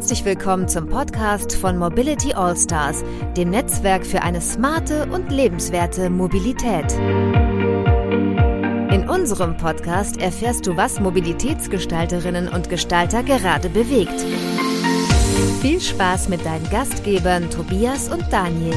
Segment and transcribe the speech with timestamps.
[0.00, 3.04] Herzlich willkommen zum Podcast von Mobility All Stars,
[3.36, 6.90] dem Netzwerk für eine smarte und lebenswerte Mobilität.
[8.90, 14.24] In unserem Podcast erfährst du, was Mobilitätsgestalterinnen und Gestalter gerade bewegt.
[15.60, 18.72] Viel Spaß mit deinen Gastgebern Tobias und Daniel.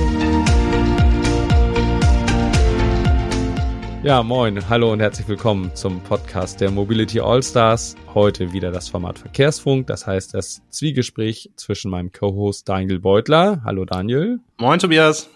[4.03, 7.95] Ja, moin, hallo und herzlich willkommen zum Podcast der Mobility All-Stars.
[8.13, 13.61] Heute wieder das Format Verkehrsfunk, das heißt das Zwiegespräch zwischen meinem Co-Host Daniel Beutler.
[13.63, 14.41] Hallo Daniel.
[14.57, 15.29] Moin Tobias.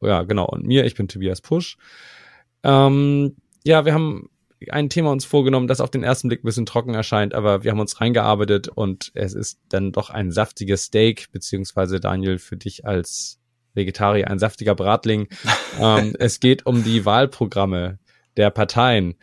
[0.00, 1.76] Ja, genau, und mir, ich bin Tobias Pusch.
[2.62, 4.30] Ähm, ja, wir haben
[4.70, 7.70] ein Thema uns vorgenommen, das auf den ersten Blick ein bisschen trocken erscheint, aber wir
[7.70, 12.86] haben uns reingearbeitet und es ist dann doch ein saftiges Steak, beziehungsweise Daniel, für dich
[12.86, 13.38] als
[13.74, 15.28] Vegetarier ein saftiger Bratling.
[15.78, 17.98] ähm, es geht um die Wahlprogramme
[18.36, 19.14] der Parteien.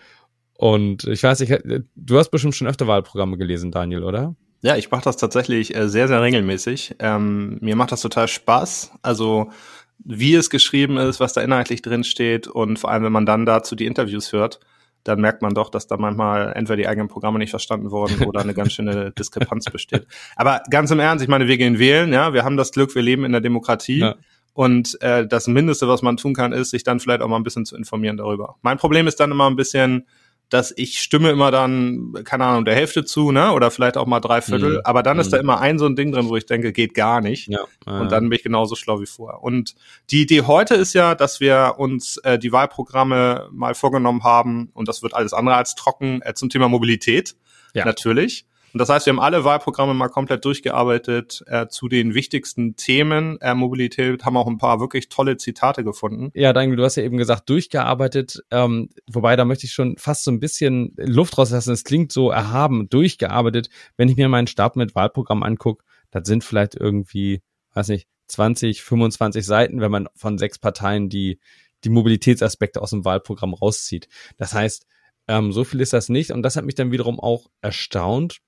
[0.57, 1.53] Und ich weiß nicht,
[1.95, 4.35] du hast bestimmt schon öfter Wahlprogramme gelesen, Daniel, oder?
[4.61, 6.95] Ja, ich mache das tatsächlich äh, sehr, sehr regelmäßig.
[6.99, 8.93] Ähm, mir macht das total Spaß.
[9.01, 9.51] Also
[9.99, 13.45] wie es geschrieben ist, was da inhaltlich drin steht und vor allem, wenn man dann
[13.45, 14.59] dazu die Interviews hört,
[15.03, 18.41] dann merkt man doch, dass da manchmal entweder die eigenen Programme nicht verstanden wurden oder
[18.41, 20.07] eine ganz schöne Diskrepanz besteht.
[20.35, 23.01] Aber ganz im Ernst, ich meine, wir gehen wählen, ja, wir haben das Glück, wir
[23.01, 23.99] leben in der Demokratie.
[23.99, 24.15] Ja.
[24.53, 27.43] Und äh, das Mindeste, was man tun kann, ist, sich dann vielleicht auch mal ein
[27.43, 28.55] bisschen zu informieren darüber.
[28.61, 30.05] Mein Problem ist dann immer ein bisschen,
[30.49, 33.53] dass ich stimme immer dann, keine Ahnung, der Hälfte zu, ne?
[33.53, 34.73] Oder vielleicht auch mal drei Viertel.
[34.73, 34.81] Mhm.
[34.83, 35.43] Aber dann ist da mhm.
[35.43, 37.47] immer ein so ein Ding drin, wo ich denke, geht gar nicht.
[37.47, 37.61] Ja.
[37.85, 39.41] Und dann bin ich genauso schlau wie vorher.
[39.41, 39.73] Und
[40.11, 44.87] die Idee heute ist ja, dass wir uns äh, die Wahlprogramme mal vorgenommen haben, und
[44.87, 47.35] das wird alles andere als trocken, äh, zum Thema Mobilität.
[47.73, 47.85] Ja.
[47.85, 48.45] Natürlich.
[48.73, 53.39] Und das heißt, wir haben alle Wahlprogramme mal komplett durchgearbeitet äh, zu den wichtigsten Themen
[53.39, 56.31] äh, Mobilität, haben auch ein paar wirklich tolle Zitate gefunden.
[56.33, 60.23] Ja, Daniel, du hast ja eben gesagt, durchgearbeitet, ähm, wobei da möchte ich schon fast
[60.23, 61.71] so ein bisschen Luft rauslassen.
[61.71, 63.69] Es klingt so erhaben, durchgearbeitet.
[63.95, 67.43] Wenn ich mir meinen Stab mit Wahlprogramm angucke, das sind vielleicht irgendwie,
[67.75, 71.39] weiß nicht, 20, 25 Seiten, wenn man von sechs Parteien die,
[71.83, 74.07] die Mobilitätsaspekte aus dem Wahlprogramm rauszieht.
[74.37, 74.87] Das heißt,
[75.27, 76.31] ähm, so viel ist das nicht.
[76.31, 78.39] Und das hat mich dann wiederum auch erstaunt,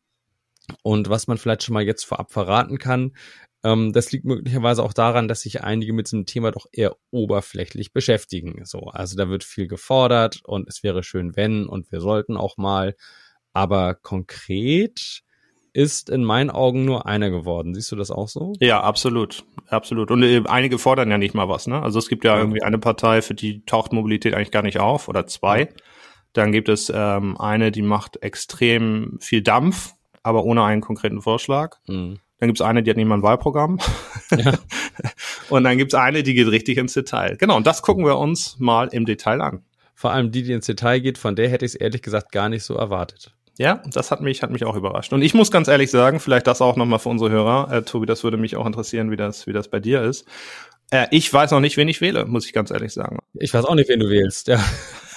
[0.84, 3.14] und was man vielleicht schon mal jetzt vorab verraten kann,
[3.66, 7.94] ähm, das liegt möglicherweise auch daran, dass sich einige mit diesem Thema doch eher oberflächlich
[7.94, 8.64] beschäftigen.
[8.64, 12.58] So, also da wird viel gefordert und es wäre schön, wenn und wir sollten auch
[12.58, 12.96] mal.
[13.54, 15.24] Aber konkret
[15.74, 17.74] ist in meinen Augen nur einer geworden.
[17.74, 18.54] Siehst du das auch so?
[18.60, 19.44] Ja, absolut.
[19.68, 20.12] Absolut.
[20.12, 21.82] Und äh, einige fordern ja nicht mal was, ne?
[21.82, 25.10] Also es gibt ja, irgendwie eine Partei, für die taucht Mobilität eigentlich gar nicht auf
[25.10, 25.70] oder zwei.
[26.34, 31.78] Dann gibt es ähm, eine, die macht extrem viel Dampf aber ohne einen konkreten Vorschlag.
[31.88, 32.18] Mhm.
[32.40, 33.80] Dann gibt's eine, die hat nicht mal ein Wahlprogramm.
[34.36, 34.54] Ja.
[35.50, 37.38] und dann gibt's eine, die geht richtig ins Detail.
[37.38, 39.64] Genau, und das gucken wir uns mal im Detail an.
[39.94, 42.50] Vor allem die, die ins Detail geht, von der hätte ich es ehrlich gesagt gar
[42.50, 43.34] nicht so erwartet.
[43.58, 45.14] Ja, das hat mich, hat mich auch überrascht.
[45.14, 48.08] Und ich muss ganz ehrlich sagen, vielleicht das auch nochmal für unsere Hörer, äh, Tobi,
[48.08, 50.26] das würde mich auch interessieren, wie das, wie das bei dir ist.
[50.90, 53.20] Äh, ich weiß noch nicht, wen ich wähle, muss ich ganz ehrlich sagen.
[53.36, 54.60] Ich weiß auch nicht, wen du wählst, ja.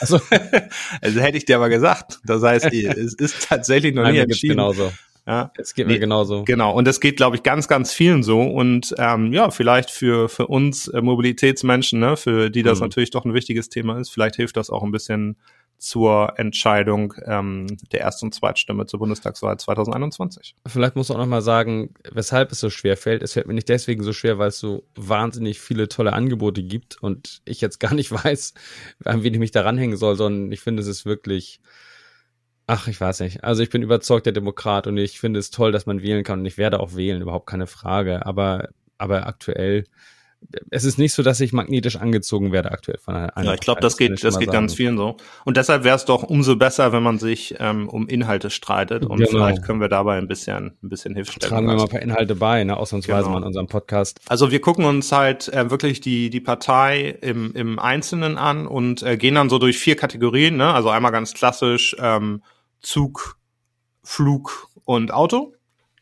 [0.01, 0.21] Also,
[1.01, 2.21] also hätte ich dir aber gesagt.
[2.25, 4.57] Das heißt, es ist tatsächlich noch Nein, nie entschieden.
[4.57, 4.93] Genauso.
[5.27, 5.53] Ja.
[5.59, 6.45] Es geht mir nee, genauso.
[6.45, 6.73] Genau.
[6.73, 8.41] Und das geht, glaube ich, ganz, ganz vielen so.
[8.41, 12.87] Und ähm, ja, vielleicht für, für uns äh, Mobilitätsmenschen, ne, für die das mhm.
[12.87, 15.37] natürlich doch ein wichtiges Thema ist, vielleicht hilft das auch ein bisschen
[15.79, 20.57] zur Entscheidung ähm, der Erst- und Zweitstimme zur Bundestagswahl 2021.
[20.67, 23.23] Vielleicht muss man auch noch mal sagen, weshalb es so schwer fällt.
[23.23, 27.01] Es fällt mir nicht deswegen so schwer, weil es so wahnsinnig viele tolle Angebote gibt
[27.01, 28.55] und ich jetzt gar nicht weiß,
[29.05, 31.61] an wen ich mich da ranhängen soll, sondern ich finde, es ist wirklich,
[32.67, 33.45] ach, ich weiß nicht.
[33.45, 36.41] Also ich bin überzeugt der Demokrat und ich finde es toll, dass man wählen kann
[36.41, 38.27] und ich werde auch wählen, überhaupt keine Frage.
[38.27, 38.69] Aber,
[38.99, 39.85] aber aktuell
[40.71, 43.33] es ist nicht so, dass ich magnetisch angezogen werde aktuell von einer.
[43.45, 45.17] Ja, ich glaube, das geht, das geht ganz vielen so.
[45.45, 49.19] Und deshalb wäre es doch umso besser, wenn man sich ähm, um Inhalte streitet und
[49.19, 49.31] genau.
[49.31, 51.51] vielleicht können wir dabei ein bisschen, ein bisschen Hilfestellung.
[51.51, 53.33] Tragen wir mal ein paar Inhalte bei, ne, ausnahmsweise genau.
[53.33, 54.21] mal in unserem Podcast.
[54.29, 59.03] Also wir gucken uns halt äh, wirklich die die Partei im im Einzelnen an und
[59.03, 60.73] äh, gehen dann so durch vier Kategorien, ne?
[60.73, 62.43] Also einmal ganz klassisch ähm,
[62.81, 63.39] Zug,
[64.03, 65.53] Flug und Auto.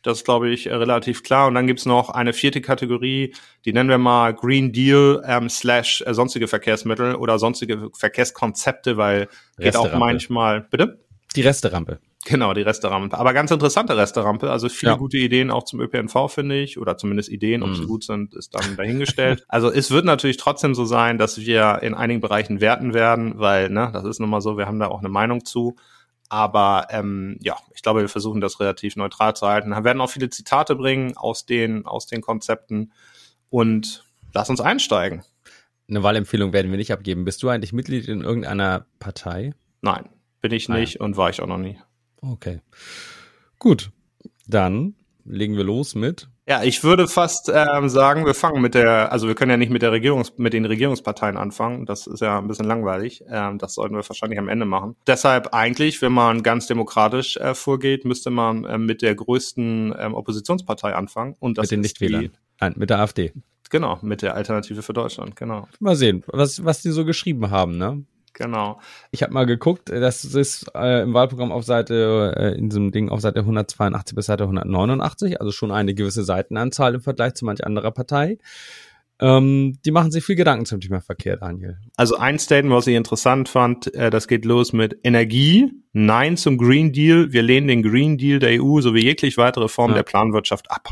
[0.07, 1.49] Das ist, glaube ich, relativ klar.
[1.49, 6.01] Und dann gibt's noch eine vierte Kategorie, die nennen wir mal Green Deal ähm, slash
[6.07, 9.27] äh, sonstige Verkehrsmittel oder sonstige Verkehrskonzepte, weil
[9.57, 11.03] geht auch manchmal, bitte?
[11.35, 11.99] Die Resterampe.
[12.23, 13.17] Genau, die Resterampe.
[13.17, 14.49] Aber ganz interessante Resterampe.
[14.49, 14.97] Also viele ja.
[14.97, 16.77] gute Ideen auch zum ÖPNV, finde ich.
[16.79, 17.75] Oder zumindest Ideen, ob mm.
[17.75, 19.43] sie gut sind, ist dann dahingestellt.
[19.49, 23.69] also es wird natürlich trotzdem so sein, dass wir in einigen Bereichen werten werden, weil,
[23.69, 25.75] ne, das ist nun mal so, wir haben da auch eine Meinung zu.
[26.29, 29.69] Aber ähm, ja, ich glaube, wir versuchen das relativ neutral zu halten.
[29.69, 32.91] Wir werden auch viele Zitate bringen aus den, aus den Konzepten.
[33.49, 34.03] Und
[34.33, 35.23] lass uns einsteigen.
[35.89, 37.23] Eine Wahlempfehlung werden wir nicht abgeben.
[37.23, 39.53] Bist du eigentlich Mitglied in irgendeiner Partei?
[39.81, 40.09] Nein,
[40.41, 41.79] bin ich nicht ah, und war ich auch noch nie.
[42.21, 42.59] Okay.
[43.57, 43.91] Gut,
[44.47, 49.11] dann legen wir los mit Ja, ich würde fast ähm, sagen, wir fangen mit der,
[49.11, 51.85] also wir können ja nicht mit der Regierungs, mit den Regierungsparteien anfangen.
[51.85, 53.21] Das ist ja ein bisschen langweilig.
[53.29, 54.95] Ähm, das sollten wir wahrscheinlich am Ende machen.
[55.07, 60.13] Deshalb eigentlich, wenn man ganz demokratisch äh, vorgeht, müsste man äh, mit der größten ähm,
[60.13, 61.35] Oppositionspartei anfangen.
[61.39, 62.29] Und das mit den Nichtwählern.
[62.61, 63.33] Nein, mit der AfD.
[63.69, 65.67] Genau, mit der Alternative für Deutschland, genau.
[65.81, 68.05] Mal sehen, was, was die so geschrieben haben, ne?
[68.37, 68.79] Genau.
[69.09, 73.09] Ich habe mal geguckt, das ist äh, im Wahlprogramm auf Seite, äh, in einem Ding
[73.09, 77.65] auf Seite 182 bis Seite 189, also schon eine gewisse Seitenanzahl im Vergleich zu manch
[77.65, 78.37] anderer Partei.
[79.19, 81.79] Ähm, die machen sich viel Gedanken zum Thema Verkehr, Daniel.
[81.95, 86.59] Also ein Statement, was ich interessant fand, äh, das geht los mit Energie, Nein zum
[86.59, 90.03] Green Deal, wir lehnen den Green Deal der EU sowie jeglich weitere Formen ja.
[90.03, 90.89] der Planwirtschaft ab.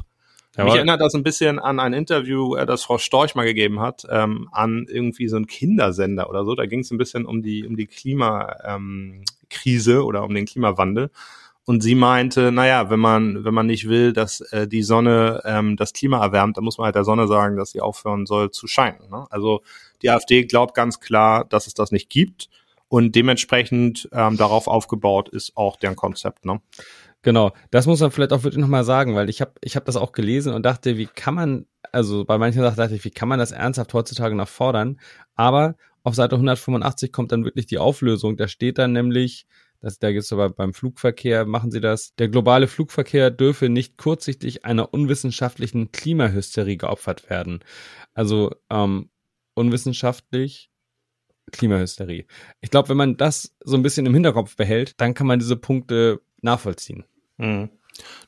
[0.55, 0.71] Jawohl.
[0.71, 4.07] Mich erinnert das ein bisschen an ein Interview, äh, das Frau Storch mal gegeben hat,
[4.09, 6.55] ähm, an irgendwie so einen Kindersender oder so.
[6.55, 11.11] Da ging es ein bisschen um die, um die Klimakrise ähm, oder um den Klimawandel.
[11.65, 15.77] Und sie meinte, naja, wenn man, wenn man nicht will, dass äh, die Sonne ähm,
[15.77, 18.67] das Klima erwärmt, dann muss man halt der Sonne sagen, dass sie aufhören soll zu
[18.67, 19.09] scheinen.
[19.09, 19.25] Ne?
[19.31, 19.61] Also
[20.03, 22.49] die AfD glaubt ganz klar, dass es das nicht gibt.
[22.87, 26.45] Und dementsprechend ähm, darauf aufgebaut ist auch deren Konzept.
[26.45, 26.61] Ne?
[27.25, 29.95] Genau, das muss man vielleicht auch wirklich nochmal sagen, weil ich habe ich hab das
[29.95, 33.27] auch gelesen und dachte, wie kann man, also bei manchen Sachen dachte ich, wie kann
[33.27, 34.99] man das ernsthaft heutzutage noch fordern?
[35.33, 38.37] Aber auf Seite 185 kommt dann wirklich die Auflösung.
[38.37, 39.47] Da steht dann nämlich,
[39.81, 43.97] das, da gibt es aber beim Flugverkehr, machen sie das, der globale Flugverkehr dürfe nicht
[43.97, 47.61] kurzsichtig einer unwissenschaftlichen Klimahysterie geopfert werden.
[48.13, 49.09] Also ähm,
[49.55, 50.69] unwissenschaftlich
[51.51, 52.27] Klimahysterie.
[52.61, 55.55] Ich glaube, wenn man das so ein bisschen im Hinterkopf behält, dann kann man diese
[55.55, 57.03] Punkte nachvollziehen.
[57.37, 57.69] Mhm.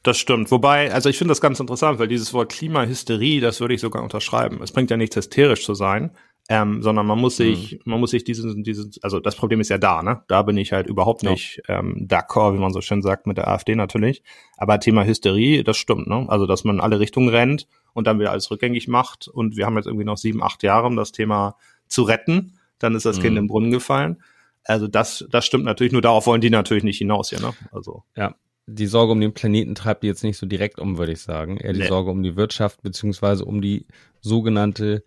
[0.04, 0.50] Das stimmt.
[0.52, 4.04] Wobei, also ich finde das ganz interessant, weil dieses Wort Klimahysterie, das würde ich sogar
[4.04, 4.62] unterschreiben.
[4.62, 6.12] Es bringt ja nichts hysterisch zu sein,
[6.50, 7.80] ähm, sondern man muss sich, mhm.
[7.92, 10.24] man muss sich diesen, diesen, also das Problem ist ja da, ne?
[10.30, 11.80] Da bin ich halt überhaupt nicht ja.
[11.80, 14.24] ähm, d'accord, wie man so schön sagt, mit der AfD natürlich.
[14.56, 16.26] Aber Thema Hysterie, das stimmt, ne?
[16.30, 19.28] Also dass man in alle Richtungen rennt und dann wieder alles rückgängig macht.
[19.28, 21.58] Und wir haben jetzt irgendwie noch sieben, acht Jahre, um das Thema
[21.90, 22.58] zu retten.
[22.80, 23.24] Dann ist das mhm.
[23.24, 24.24] Kind im Brunnen gefallen.
[24.64, 27.54] Also das, das stimmt natürlich, nur darauf wollen die natürlich nicht hinaus hier, ne?
[27.72, 28.04] Also.
[28.16, 28.36] Ja.
[28.70, 31.58] Die Sorge um den Planeten treibt die jetzt nicht so direkt um, würde ich sagen.
[31.58, 31.88] Eher die nee.
[31.88, 33.86] Sorge um die Wirtschaft, beziehungsweise um die
[34.22, 35.04] sogenannte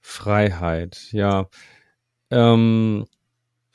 [0.00, 1.48] Freiheit, ja.
[2.30, 3.04] Ähm,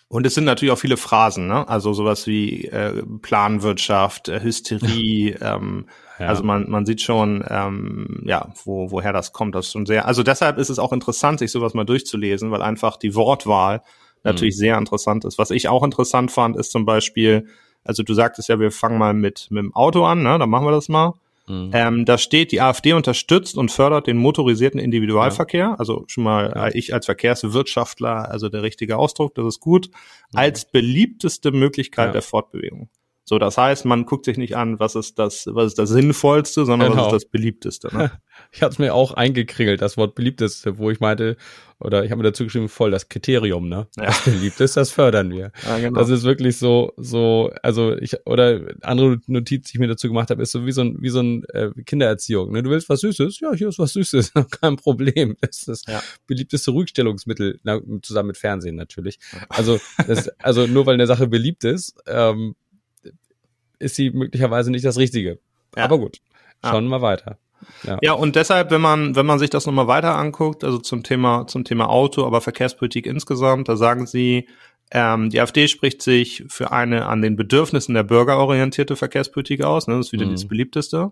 [0.10, 1.68] und es sind natürlich auch viele Phrasen, ne?
[1.68, 5.88] Also sowas wie äh, Planwirtschaft, äh, Hysterie, ähm,
[6.18, 6.28] ja.
[6.28, 9.54] also man, man sieht schon, ähm, ja, wo, woher das kommt.
[9.56, 10.06] Das ist schon sehr.
[10.06, 13.84] Also deshalb ist es auch interessant, sich sowas mal durchzulesen, weil einfach die Wortwahl
[14.24, 14.60] natürlich mhm.
[14.60, 15.38] sehr interessant ist.
[15.38, 17.48] Was ich auch interessant fand, ist zum Beispiel,
[17.88, 20.38] also du sagtest ja, wir fangen mal mit, mit dem Auto an, ne?
[20.38, 21.14] Dann machen wir das mal.
[21.48, 21.72] Mhm.
[21.74, 25.60] Ähm, da steht, die AfD unterstützt und fördert den motorisierten Individualverkehr.
[25.60, 25.76] Ja.
[25.76, 26.68] Also schon mal ja.
[26.74, 30.40] ich als Verkehrswirtschaftler, also der richtige Ausdruck, das ist gut, mhm.
[30.40, 32.12] als beliebteste Möglichkeit ja.
[32.12, 32.90] der Fortbewegung.
[33.30, 36.64] So, das heißt, man guckt sich nicht an, was ist das, was ist das Sinnvollste,
[36.64, 37.08] sondern genau.
[37.08, 37.96] was ist das Beliebteste.
[37.96, 38.12] Ne?
[38.52, 41.38] Ich hatte es mir auch eingekringelt, das Wort Beliebteste, wo ich meinte,
[41.80, 43.88] oder ich habe mir dazu geschrieben, voll das Kriterium, ne?
[43.98, 44.06] Ja.
[44.06, 45.52] Das Beliebteste, das fördern wir.
[45.66, 46.00] Ja, genau.
[46.00, 50.30] Das ist wirklich so, so, also ich, oder andere Notiz, die ich mir dazu gemacht
[50.30, 52.52] habe, ist so wie so ein, wie so ein äh, Kindererziehung.
[52.52, 52.62] Ne?
[52.62, 53.40] Du willst was Süßes?
[53.40, 55.36] Ja, hier ist was Süßes, kein Problem.
[55.42, 56.04] Das ist das ja.
[56.28, 59.18] beliebteste Rückstellungsmittel, na, zusammen mit Fernsehen natürlich.
[59.50, 62.56] Also, das, also nur weil eine Sache beliebt ist, ähm,
[63.80, 65.40] ist sie möglicherweise nicht das Richtige.
[65.76, 65.84] Ja.
[65.84, 66.18] Aber gut,
[66.64, 67.38] schauen wir mal weiter.
[67.84, 67.98] Ja.
[68.02, 71.48] ja, und deshalb, wenn man, wenn man sich das nochmal weiter anguckt, also zum Thema,
[71.48, 74.48] zum Thema Auto, aber Verkehrspolitik insgesamt, da sagen sie,
[74.92, 79.88] ähm, die AfD spricht sich für eine an den Bedürfnissen der Bürger orientierte Verkehrspolitik aus,
[79.88, 80.32] ne, das ist wieder mhm.
[80.32, 81.12] das beliebteste.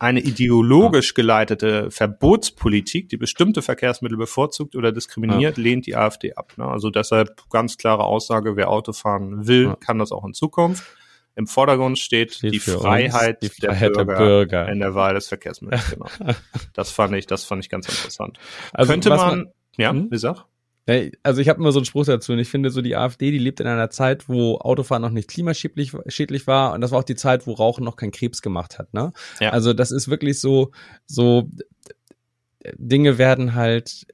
[0.00, 5.62] Eine ideologisch geleitete Verbotspolitik, die bestimmte Verkehrsmittel bevorzugt oder diskriminiert, ja.
[5.62, 6.52] lehnt die AfD ab.
[6.56, 6.64] Ne?
[6.66, 9.76] Also deshalb ganz klare Aussage, wer Auto fahren will, ja.
[9.76, 10.84] kann das auch in Zukunft.
[11.36, 15.14] Im Vordergrund steht, steht die, Freiheit, die Freiheit der, Bürger der, Bürger in der Wahl
[15.14, 15.90] des Verkehrsmittels.
[15.90, 16.06] Genau.
[16.74, 18.38] das fand ich, das fand ich ganz interessant.
[18.72, 20.10] Also Könnte man, man, ja, hm?
[20.10, 20.44] wie sag?
[21.22, 23.38] Also ich habe immer so einen Spruch dazu und ich finde so die AfD, die
[23.38, 27.04] lebt in einer Zeit, wo Autofahren noch nicht klimaschädlich schädlich war und das war auch
[27.04, 28.92] die Zeit, wo Rauchen noch keinen Krebs gemacht hat.
[28.92, 29.12] Ne?
[29.40, 29.50] Ja.
[29.50, 30.72] Also das ist wirklich so,
[31.06, 31.48] so
[32.76, 34.06] Dinge werden halt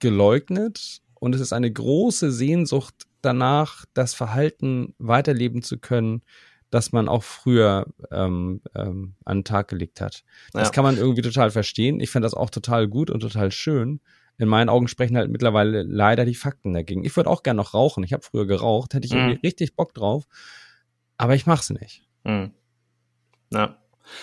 [0.00, 6.22] geleugnet und es ist eine große Sehnsucht danach, das Verhalten weiterleben zu können,
[6.70, 10.24] das man auch früher ähm, ähm, an den Tag gelegt hat.
[10.52, 10.72] Das ja.
[10.72, 12.00] kann man irgendwie total verstehen.
[12.00, 14.00] Ich finde das auch total gut und total schön.
[14.36, 17.04] In meinen Augen sprechen halt mittlerweile leider die Fakten dagegen.
[17.04, 18.04] Ich würde auch gern noch rauchen.
[18.04, 19.18] Ich habe früher geraucht, hätte ich mhm.
[19.18, 20.24] irgendwie richtig Bock drauf,
[21.16, 22.02] aber ich mach's nicht.
[22.24, 22.52] Mhm.
[23.52, 23.78] Ja.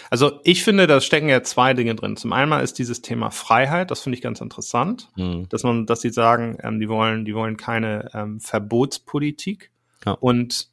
[0.10, 2.18] Also ich finde, da stecken ja zwei Dinge drin.
[2.18, 5.48] Zum einen ist dieses Thema Freiheit, das finde ich ganz interessant, mhm.
[5.50, 9.72] dass man, dass sie sagen, ähm, die wollen, die wollen keine ähm, Verbotspolitik
[10.06, 10.14] ja.
[10.14, 10.70] und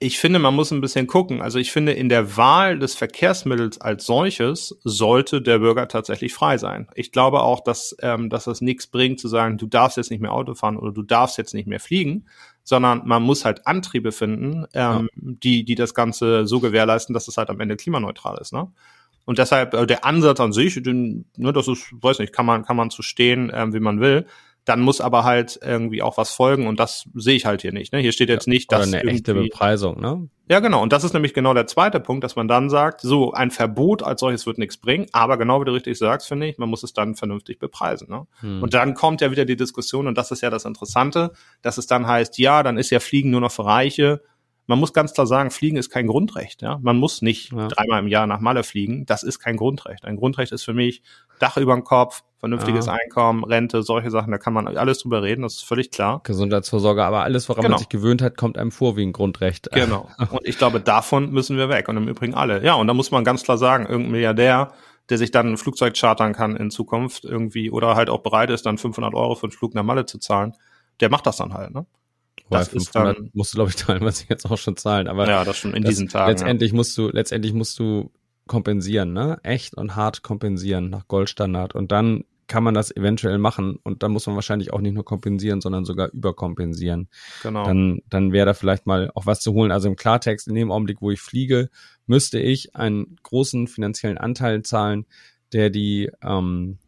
[0.00, 1.42] Ich finde, man muss ein bisschen gucken.
[1.42, 6.56] Also ich finde, in der Wahl des Verkehrsmittels als solches sollte der Bürger tatsächlich frei
[6.56, 6.88] sein.
[6.94, 10.20] Ich glaube auch, dass, ähm, dass das nichts bringt zu sagen, du darfst jetzt nicht
[10.20, 12.26] mehr Auto fahren oder du darfst jetzt nicht mehr fliegen,
[12.62, 15.06] sondern man muss halt Antriebe finden, ähm, ja.
[15.14, 18.52] die, die das Ganze so gewährleisten, dass es halt am Ende klimaneutral ist.
[18.52, 18.70] Ne?
[19.24, 22.64] Und deshalb äh, der Ansatz an sich, den, ne, das ist, weiß nicht, kann man,
[22.64, 24.26] kann man zu stehen, ähm, wie man will
[24.68, 27.92] dann muss aber halt irgendwie auch was folgen und das sehe ich halt hier nicht.
[27.92, 28.00] Ne?
[28.00, 30.28] Hier steht jetzt nicht, dass eine echte Bepreisung, ne?
[30.50, 30.82] Ja, genau.
[30.82, 34.02] Und das ist nämlich genau der zweite Punkt, dass man dann sagt, so ein Verbot
[34.02, 36.82] als solches wird nichts bringen, aber genau wie du richtig sagst, finde ich, man muss
[36.82, 38.08] es dann vernünftig bepreisen.
[38.08, 38.26] Ne?
[38.40, 38.62] Hm.
[38.62, 41.86] Und dann kommt ja wieder die Diskussion und das ist ja das Interessante, dass es
[41.86, 44.22] dann heißt, ja, dann ist ja Fliegen nur noch für Reiche
[44.68, 46.60] man muss ganz klar sagen, Fliegen ist kein Grundrecht.
[46.60, 46.78] Ja?
[46.82, 47.68] Man muss nicht ja.
[47.68, 49.06] dreimal im Jahr nach Malle fliegen.
[49.06, 50.04] Das ist kein Grundrecht.
[50.04, 51.02] Ein Grundrecht ist für mich
[51.38, 52.92] Dach über dem Kopf, vernünftiges ja.
[52.92, 54.30] Einkommen, Rente, solche Sachen.
[54.30, 55.42] Da kann man alles drüber reden.
[55.42, 56.20] Das ist völlig klar.
[56.22, 57.74] Gesundheitsvorsorge, aber alles, woran genau.
[57.74, 59.70] man sich gewöhnt hat, kommt einem vor wie ein Grundrecht.
[59.78, 60.08] Genau.
[60.30, 61.88] Und ich glaube, davon müssen wir weg.
[61.88, 62.62] Und im Übrigen alle.
[62.62, 64.72] Ja, und da muss man ganz klar sagen, irgendein Milliardär,
[65.08, 68.66] der sich dann ein Flugzeug chartern kann in Zukunft irgendwie oder halt auch bereit ist,
[68.66, 70.54] dann 500 Euro für einen Flug nach Malle zu zahlen,
[71.00, 71.72] der macht das dann halt.
[71.72, 71.86] Ne?
[72.50, 75.08] Das ist dann, musst du, glaube ich, teilweise jetzt auch schon zahlen.
[75.08, 76.30] Aber ja, das schon in das, diesen Tagen.
[76.30, 76.76] Letztendlich ja.
[76.76, 78.10] musst du, letztendlich musst du
[78.46, 79.38] kompensieren, ne?
[79.42, 81.74] Echt und hart kompensieren nach Goldstandard.
[81.74, 85.04] Und dann kann man das eventuell machen und dann muss man wahrscheinlich auch nicht nur
[85.04, 87.08] kompensieren, sondern sogar überkompensieren.
[87.42, 87.64] Genau.
[87.64, 89.70] Dann, dann wäre da vielleicht mal auch was zu holen.
[89.70, 91.68] Also im Klartext, in dem Augenblick, wo ich fliege,
[92.06, 95.04] müsste ich einen großen finanziellen Anteil zahlen,
[95.52, 96.78] der die ähm,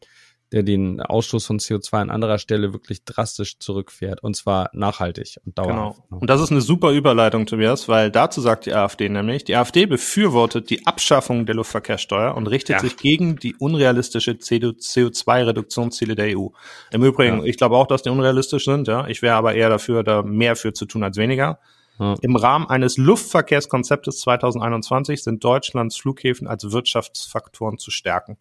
[0.53, 4.23] der den Ausstoß von CO2 an anderer Stelle wirklich drastisch zurückfährt.
[4.23, 6.03] Und zwar nachhaltig und dauerhaft.
[6.09, 6.21] Genau.
[6.21, 9.87] Und das ist eine super Überleitung, Tobias, weil dazu sagt die AfD nämlich, die AfD
[9.87, 12.81] befürwortet die Abschaffung der Luftverkehrssteuer und richtet ja.
[12.81, 16.49] sich gegen die unrealistische CO2-Reduktionsziele der EU.
[16.91, 17.45] Im Übrigen, ja.
[17.45, 19.07] ich glaube auch, dass die unrealistisch sind, ja.
[19.07, 21.61] Ich wäre aber eher dafür, da mehr für zu tun als weniger.
[22.01, 22.17] Ja.
[22.23, 28.39] Im Rahmen eines Luftverkehrskonzeptes 2021 sind Deutschlands Flughäfen als Wirtschaftsfaktoren zu stärken.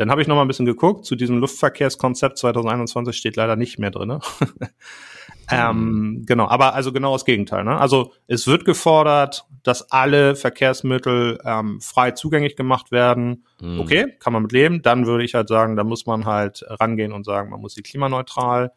[0.00, 1.04] Dann habe ich noch mal ein bisschen geguckt.
[1.04, 4.20] Zu diesem Luftverkehrskonzept 2021 steht leider nicht mehr drinne.
[5.50, 7.64] ähm, genau, aber also genau das Gegenteil.
[7.64, 7.78] Ne?
[7.78, 13.44] Also es wird gefordert, dass alle Verkehrsmittel ähm, frei zugänglich gemacht werden.
[13.60, 13.78] Mhm.
[13.78, 14.80] Okay, kann man mit leben.
[14.80, 17.82] Dann würde ich halt sagen, da muss man halt rangehen und sagen, man muss sie
[17.82, 18.72] klimaneutral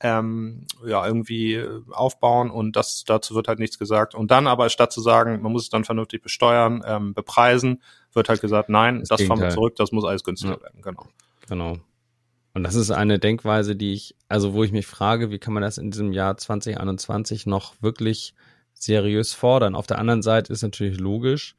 [0.00, 4.14] ähm, ja irgendwie äh, aufbauen und das dazu wird halt nichts gesagt.
[4.14, 7.82] Und dann aber statt zu sagen, man muss es dann vernünftig besteuern, ähm, bepreisen,
[8.12, 10.62] wird halt gesagt, nein, das, das fahren wir zurück, das muss alles günstiger ja.
[10.62, 10.82] werden.
[10.82, 11.06] Genau.
[11.48, 11.78] Genau.
[12.54, 15.62] Und das ist eine Denkweise, die ich, also wo ich mich frage, wie kann man
[15.62, 18.34] das in diesem Jahr 2021 noch wirklich
[18.74, 19.74] seriös fordern?
[19.74, 21.56] Auf der anderen Seite ist natürlich logisch,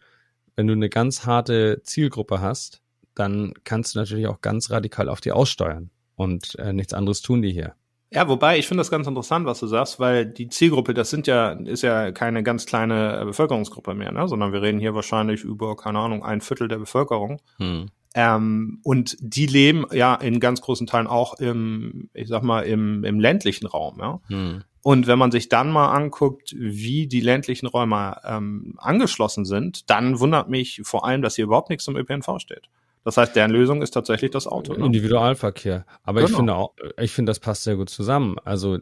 [0.55, 2.81] wenn du eine ganz harte Zielgruppe hast,
[3.13, 5.89] dann kannst du natürlich auch ganz radikal auf die aussteuern.
[6.15, 7.75] Und äh, nichts anderes tun die hier.
[8.15, 11.27] Ja, wobei ich finde das ganz interessant, was du sagst, weil die Zielgruppe, das sind
[11.27, 14.25] ja, ist ja keine ganz kleine äh, Bevölkerungsgruppe mehr, ne?
[14.29, 17.41] sondern wir reden hier wahrscheinlich über, keine Ahnung, ein Viertel der Bevölkerung.
[17.57, 17.87] Hm.
[18.13, 23.03] Ähm, und die leben ja in ganz großen Teilen auch im, ich sag mal, im,
[23.03, 24.21] im ländlichen Raum, ja.
[24.29, 24.63] Hm.
[24.81, 30.19] Und wenn man sich dann mal anguckt, wie die ländlichen Räume ähm, angeschlossen sind, dann
[30.21, 32.69] wundert mich vor allem, dass hier überhaupt nichts zum ÖPNV steht.
[33.05, 34.73] Das heißt, deren Lösung ist tatsächlich das Auto.
[34.73, 34.83] Ne?
[34.83, 35.85] Individualverkehr.
[36.03, 36.29] Aber genau.
[36.29, 38.37] ich finde auch, ich finde, das passt sehr gut zusammen.
[38.43, 38.79] Also,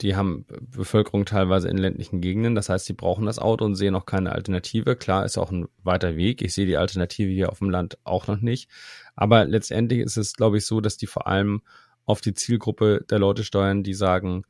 [0.00, 2.54] die haben Bevölkerung teilweise in ländlichen Gegenden.
[2.54, 4.96] Das heißt, die brauchen das Auto und sehen auch keine Alternative.
[4.96, 6.40] Klar, ist auch ein weiter Weg.
[6.40, 8.70] Ich sehe die Alternative hier auf dem Land auch noch nicht.
[9.16, 11.60] Aber letztendlich ist es, glaube ich, so, dass die vor allem
[12.06, 14.44] auf die Zielgruppe der Leute steuern, die sagen,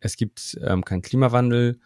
[0.00, 1.80] es gibt ähm, keinen Klimawandel,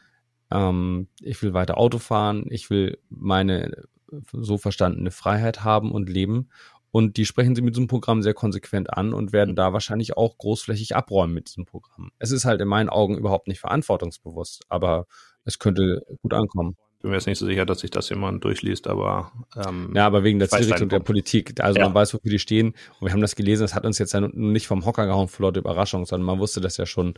[0.51, 3.85] ähm, ich will weiter Auto fahren, ich will meine
[4.33, 6.49] so verstandene Freiheit haben und leben.
[6.91, 10.39] Und die sprechen sie mit diesem Programm sehr konsequent an und werden da wahrscheinlich auch
[10.39, 12.11] großflächig abräumen mit diesem Programm.
[12.19, 15.07] Es ist halt in meinen Augen überhaupt nicht verantwortungsbewusst, aber
[15.45, 18.89] es könnte gut ankommen bin mir jetzt nicht so sicher, dass sich das jemand durchliest,
[18.89, 21.61] aber ähm, ja, aber wegen der Zielrichtung der Politik.
[21.61, 21.85] Also ja.
[21.85, 22.75] man weiß, wofür die stehen.
[22.99, 25.47] Und wir haben das gelesen, das hat uns jetzt ja nicht vom Hocker gehauen vor
[25.47, 27.15] lauter Überraschung, sondern man wusste das ja schon,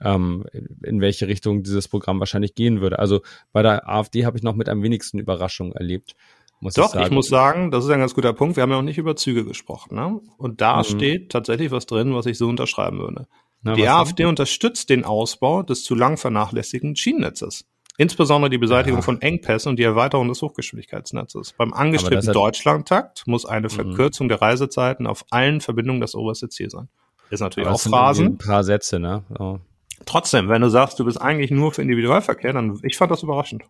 [0.00, 0.46] ähm,
[0.82, 2.98] in welche Richtung dieses Programm wahrscheinlich gehen würde.
[2.98, 3.20] Also
[3.52, 6.14] bei der AfD habe ich noch mit am wenigsten Überraschung erlebt.
[6.60, 8.56] Muss Doch, ich, ich, muss sagen, das ist ein ganz guter Punkt.
[8.56, 10.20] Wir haben ja auch nicht über Züge gesprochen, ne?
[10.38, 10.84] Und da mhm.
[10.84, 13.26] steht tatsächlich was drin, was ich so unterschreiben würde.
[13.62, 17.64] Na, die AfD unterstützt den Ausbau des zu lang vernachlässigten Schienennetzes.
[18.00, 19.02] Insbesondere die Beseitigung ja.
[19.02, 21.52] von Engpässen und die Erweiterung des Hochgeschwindigkeitsnetzes.
[21.54, 23.72] Beim angestrebten Deutschlandtakt muss eine mhm.
[23.72, 24.28] Verkürzung mhm.
[24.28, 26.88] der Reisezeiten auf allen Verbindungen das oberste Ziel sein.
[27.30, 28.26] Ist natürlich auch Phrasen.
[28.26, 29.24] Ein paar Sätze, ne?
[29.36, 29.58] Oh.
[30.06, 33.64] Trotzdem, wenn du sagst, du bist eigentlich nur für Individualverkehr, dann ich fand das überraschend.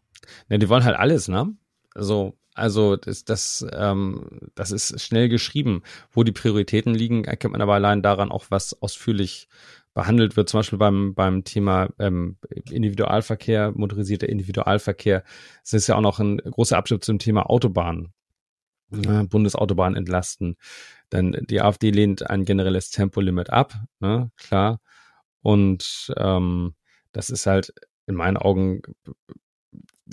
[0.51, 1.55] Ja, die wollen halt alles, ne?
[1.95, 5.83] Also also das, das, ähm, das ist schnell geschrieben.
[6.11, 9.49] Wo die Prioritäten liegen, erkennt man aber allein daran auch, was ausführlich
[9.95, 12.37] behandelt wird, zum Beispiel beim, beim Thema ähm,
[12.71, 15.25] Individualverkehr, motorisierter Individualverkehr.
[15.65, 18.13] Es ist ja auch noch ein großer Abschnitt zum Thema Autobahn,
[18.93, 20.57] äh, Bundesautobahn entlasten.
[21.13, 24.81] Denn die AfD lehnt ein generelles Tempolimit ab, ne, klar.
[25.43, 26.75] Und ähm,
[27.13, 27.73] das ist halt
[28.07, 28.83] in meinen Augen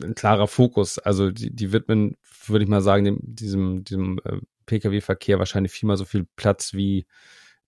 [0.01, 0.99] ein klarer Fokus.
[0.99, 2.17] Also die, die widmen,
[2.47, 7.05] würde ich mal sagen, dem, diesem, diesem äh, Pkw-Verkehr wahrscheinlich viermal so viel Platz wie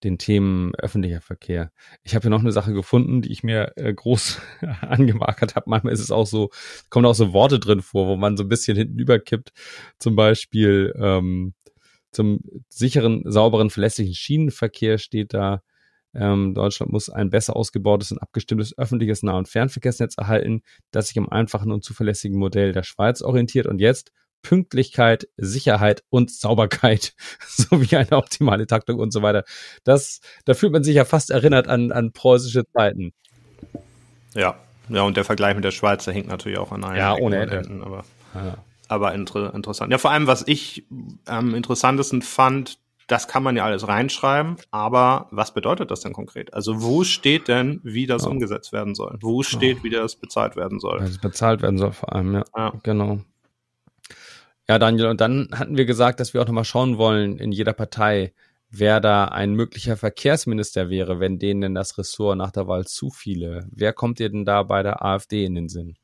[0.04, 1.72] den Themen öffentlicher Verkehr.
[2.04, 4.40] Ich habe hier noch eine Sache gefunden, die ich mir äh, groß
[4.82, 5.70] angemarkert habe.
[5.70, 6.50] Manchmal ist es auch so,
[6.90, 9.52] kommen auch so Worte drin vor, wo man so ein bisschen hinten überkippt.
[10.00, 11.54] Zum Beispiel ähm,
[12.12, 12.40] zum
[12.70, 15.62] sicheren, sauberen, verlässlichen Schienenverkehr steht da,
[16.14, 20.62] ähm, Deutschland muss ein besser ausgebautes und abgestimmtes öffentliches Nah- und Fernverkehrsnetz erhalten,
[20.92, 23.68] das sich am einfachen und zuverlässigen Modell der Schweiz orientiert.
[23.68, 27.14] Und jetzt Pünktlichkeit, Sicherheit und Sauberkeit
[27.48, 29.44] sowie eine optimale Taktung und so weiter.
[29.84, 33.14] Das, da fühlt man sich ja fast erinnert an, an preußische Zeiten.
[34.34, 34.58] Ja,
[34.90, 36.98] ja, und der Vergleich mit der Schweiz, der hängt natürlich auch an einem.
[36.98, 37.64] Ja, ohne Ende.
[37.84, 38.04] aber,
[38.34, 38.58] ja.
[38.88, 39.92] aber inter interessant.
[39.92, 40.86] Ja, vor allem, was ich
[41.26, 46.54] am interessantesten fand, das kann man ja alles reinschreiben, aber was bedeutet das denn konkret?
[46.54, 48.30] Also wo steht denn, wie das ja.
[48.30, 49.18] umgesetzt werden soll?
[49.22, 51.00] Wo steht, wie das bezahlt werden soll?
[51.00, 52.44] Wie das bezahlt werden soll vor allem, ja.
[52.56, 52.74] ja.
[52.84, 53.22] Genau.
[54.70, 57.74] Ja, Daniel, und dann hatten wir gesagt, dass wir auch nochmal schauen wollen in jeder
[57.74, 58.34] Partei,
[58.70, 63.10] wer da ein möglicher Verkehrsminister wäre, wenn denen denn das Ressort nach der Wahl zu
[63.10, 63.68] viele.
[63.72, 65.96] Wer kommt dir denn da bei der AfD in den Sinn?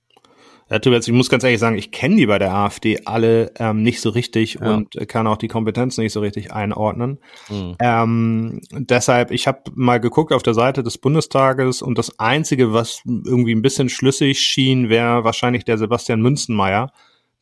[0.69, 3.83] Ja, Tobias, ich muss ganz ehrlich sagen, ich kenne die bei der AfD alle ähm,
[3.83, 4.73] nicht so richtig ja.
[4.73, 7.19] und kann auch die Kompetenz nicht so richtig einordnen.
[7.49, 7.75] Mhm.
[7.79, 13.01] Ähm, deshalb, ich habe mal geguckt auf der Seite des Bundestages und das Einzige, was
[13.05, 16.93] irgendwie ein bisschen schlüssig schien, wäre wahrscheinlich der Sebastian Münzenmeier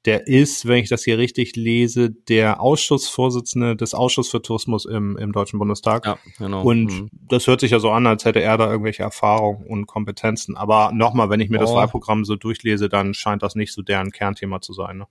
[0.06, 5.16] der ist, wenn ich das hier richtig lese, der Ausschussvorsitzende des Ausschusses für Tourismus im,
[5.18, 6.06] im Deutschen Bundestag.
[6.06, 6.64] Ja, genau.
[6.64, 7.10] Und mhm.
[7.12, 10.58] das hört sich ja so an, als hätte er da irgendwelche Erfahrungen und Kompetenzen.
[10.58, 11.62] Aber nochmal, wenn ich mir oh.
[11.62, 14.98] das Wahlprogramm so durchlese, dann scheint das nicht so deren Kernthema zu sein.
[14.98, 15.08] Ne?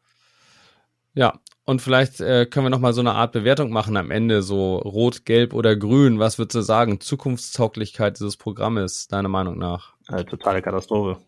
[1.14, 4.78] Ja, und vielleicht äh, können wir nochmal so eine Art Bewertung machen am Ende, so
[4.78, 6.18] rot, gelb oder grün.
[6.18, 7.00] Was würdest du sagen?
[7.00, 9.94] Zukunftstauglichkeit dieses Programmes, deiner Meinung nach?
[10.08, 11.18] Äh, totale Katastrophe.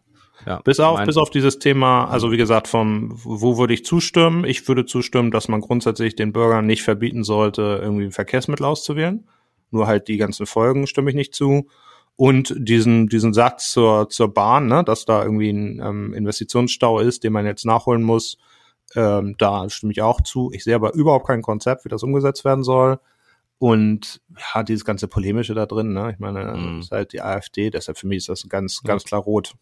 [0.46, 4.44] Ja, bis auf, bis auf dieses Thema, also wie gesagt, vom, wo würde ich zustimmen?
[4.44, 9.28] Ich würde zustimmen, dass man grundsätzlich den Bürgern nicht verbieten sollte, irgendwie ein Verkehrsmittel auszuwählen.
[9.70, 11.68] Nur halt die ganzen Folgen stimme ich nicht zu.
[12.16, 17.24] Und diesen, diesen Satz zur, zur Bahn, ne, dass da irgendwie ein ähm, Investitionsstau ist,
[17.24, 18.36] den man jetzt nachholen muss,
[18.94, 20.50] ähm, da stimme ich auch zu.
[20.52, 22.98] Ich sehe aber überhaupt kein Konzept, wie das umgesetzt werden soll.
[23.62, 26.10] Und ja, dieses ganze Polemische da drin, ne?
[26.10, 26.80] Ich meine, mm.
[26.80, 29.54] ist halt die AfD, deshalb für mich ist das ganz, ganz klar rot.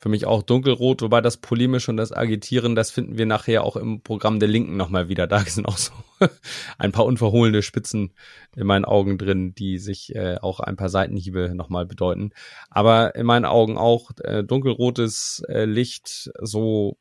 [0.00, 3.76] Für mich auch dunkelrot, wobei das Polemische und das Agitieren, das finden wir nachher auch
[3.76, 5.28] im Programm der Linken nochmal wieder.
[5.28, 5.92] Da sind auch so
[6.78, 8.14] ein paar unverhohlene Spitzen
[8.56, 12.32] in meinen Augen drin, die sich äh, auch ein paar Seitenhiebe nochmal bedeuten.
[12.68, 16.96] Aber in meinen Augen auch äh, dunkelrotes äh, Licht, so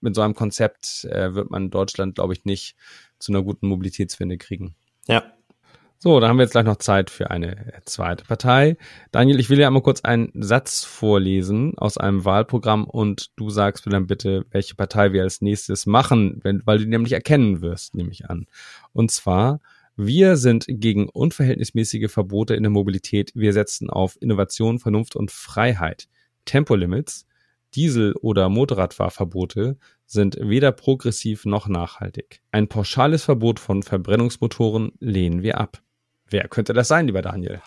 [0.00, 2.74] mit so einem Konzept äh, wird man Deutschland, glaube ich, nicht
[3.20, 4.74] zu einer guten Mobilitätswende kriegen.
[5.06, 5.22] Ja,
[5.98, 8.76] so, da haben wir jetzt gleich noch Zeit für eine zweite Partei.
[9.12, 13.86] Daniel, ich will ja einmal kurz einen Satz vorlesen aus einem Wahlprogramm und du sagst
[13.86, 17.94] mir dann bitte, welche Partei wir als nächstes machen, wenn, weil du nämlich erkennen wirst,
[17.94, 18.46] nehme ich an.
[18.92, 19.60] Und zwar,
[19.96, 23.32] wir sind gegen unverhältnismäßige Verbote in der Mobilität.
[23.34, 26.08] Wir setzen auf Innovation, Vernunft und Freiheit.
[26.44, 27.26] Tempolimits,
[27.74, 32.40] Diesel- oder Motorradfahrverbote sind weder progressiv noch nachhaltig.
[32.52, 35.82] Ein pauschales Verbot von Verbrennungsmotoren lehnen wir ab.
[36.28, 37.60] Wer könnte das sein, lieber Daniel?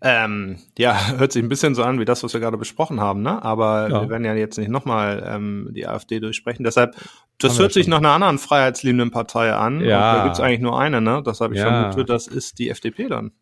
[0.00, 3.22] Ähm, ja, hört sich ein bisschen so an wie das, was wir gerade besprochen haben,
[3.22, 3.42] ne?
[3.42, 4.02] Aber ja.
[4.02, 6.62] wir werden ja jetzt nicht nochmal ähm, die AfD durchsprechen.
[6.62, 6.94] Deshalb,
[7.38, 9.80] das hört sich nach einer anderen freiheitsliebenden Partei an.
[9.80, 10.12] Ja.
[10.12, 11.22] Und da gibt's eigentlich nur eine, ne?
[11.24, 11.66] Das habe ich ja.
[11.66, 13.32] vermutet, das ist die FDP dann.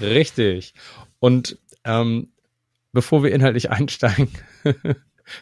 [0.00, 0.74] Richtig.
[1.18, 2.32] Und ähm,
[2.92, 4.30] bevor wir inhaltlich einsteigen,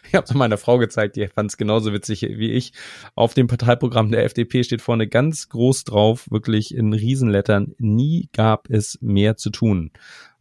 [0.07, 2.73] ich habe es meiner Frau gezeigt, die fand es genauso witzig wie ich.
[3.15, 8.69] Auf dem Parteiprogramm der FDP steht vorne ganz groß drauf, wirklich in Riesenlettern, nie gab
[8.69, 9.91] es mehr zu tun.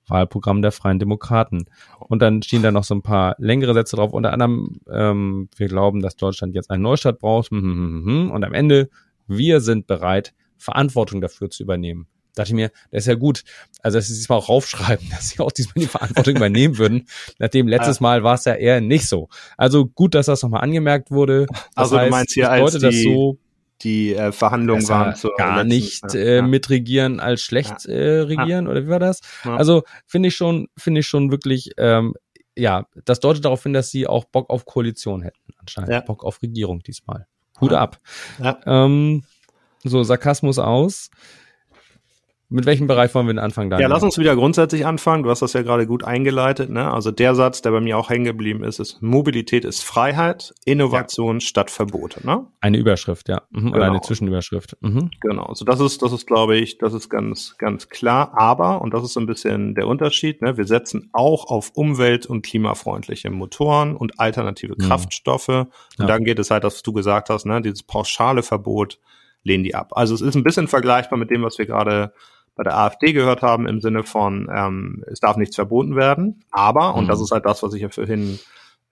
[0.07, 1.67] Wahlprogramm der Freien Demokraten.
[1.99, 5.69] Und dann stehen da noch so ein paar längere Sätze drauf, unter anderem, ähm, wir
[5.69, 7.51] glauben, dass Deutschland jetzt einen Neustart braucht.
[7.51, 8.89] Hm, hm, hm, Und am Ende,
[9.27, 13.43] wir sind bereit, Verantwortung dafür zu übernehmen dachte ich mir, das ist ja gut.
[13.83, 17.09] Also, dass sie diesmal auch raufschreiben, dass sie auch diesmal die Verantwortung übernehmen würden.
[17.39, 19.29] Nachdem letztes Mal war es ja eher nicht so.
[19.57, 21.47] Also gut, dass das nochmal angemerkt wurde.
[21.47, 23.39] Das also heißt, du meinst hier als die, das so,
[23.83, 26.43] die äh, Verhandlungen waren so gar letzten, nicht äh, ja.
[26.43, 27.93] mitregieren als schlecht ja.
[27.95, 28.71] äh, regieren ja.
[28.71, 29.21] oder wie war das?
[29.45, 32.15] Also finde ich schon, finde ich schon wirklich, ähm,
[32.57, 36.43] ja, das deutet darauf hin, dass sie auch Bock auf Koalition hätten anscheinend, Bock auf
[36.43, 37.27] Regierung diesmal.
[37.61, 37.99] Hut ab.
[38.67, 39.25] Ähm,
[39.85, 41.11] so Sarkasmus aus.
[42.51, 43.69] Mit welchem Bereich wollen wir denn anfangen?
[43.69, 43.89] Daniel?
[43.89, 45.23] Ja, lass uns wieder grundsätzlich anfangen.
[45.23, 46.71] Du hast das ja gerade gut eingeleitet.
[46.71, 46.91] Ne?
[46.91, 51.37] Also der Satz, der bei mir auch hängen geblieben ist, ist Mobilität ist Freiheit, Innovation
[51.37, 51.41] ja.
[51.41, 52.27] statt Verbote.
[52.27, 52.47] Ne?
[52.61, 53.43] Eine Überschrift, ja.
[53.51, 53.59] Mhm.
[53.59, 53.77] Genau.
[53.77, 54.79] Oder eine Zwischenüberschrift.
[54.81, 55.11] Mhm.
[55.21, 55.43] Genau.
[55.43, 58.33] Also das ist, das ist, glaube ich, das ist ganz, ganz klar.
[58.35, 60.57] Aber, und das ist so ein bisschen der Unterschied, ne?
[60.57, 64.85] wir setzen auch auf umwelt- und klimafreundliche Motoren und alternative mhm.
[64.89, 65.49] Kraftstoffe.
[65.49, 66.07] Und ja.
[66.07, 67.61] dann geht es halt, was du gesagt hast, ne?
[67.61, 68.99] dieses pauschale Verbot
[69.43, 69.93] lehnen die ab.
[69.95, 72.13] Also es ist ein bisschen vergleichbar mit dem, was wir gerade
[72.59, 76.45] bei der AfD gehört haben, im Sinne von, ähm, es darf nichts verboten werden.
[76.51, 77.25] Aber, und das mhm.
[77.25, 78.41] ist halt das, was ich ja vorhin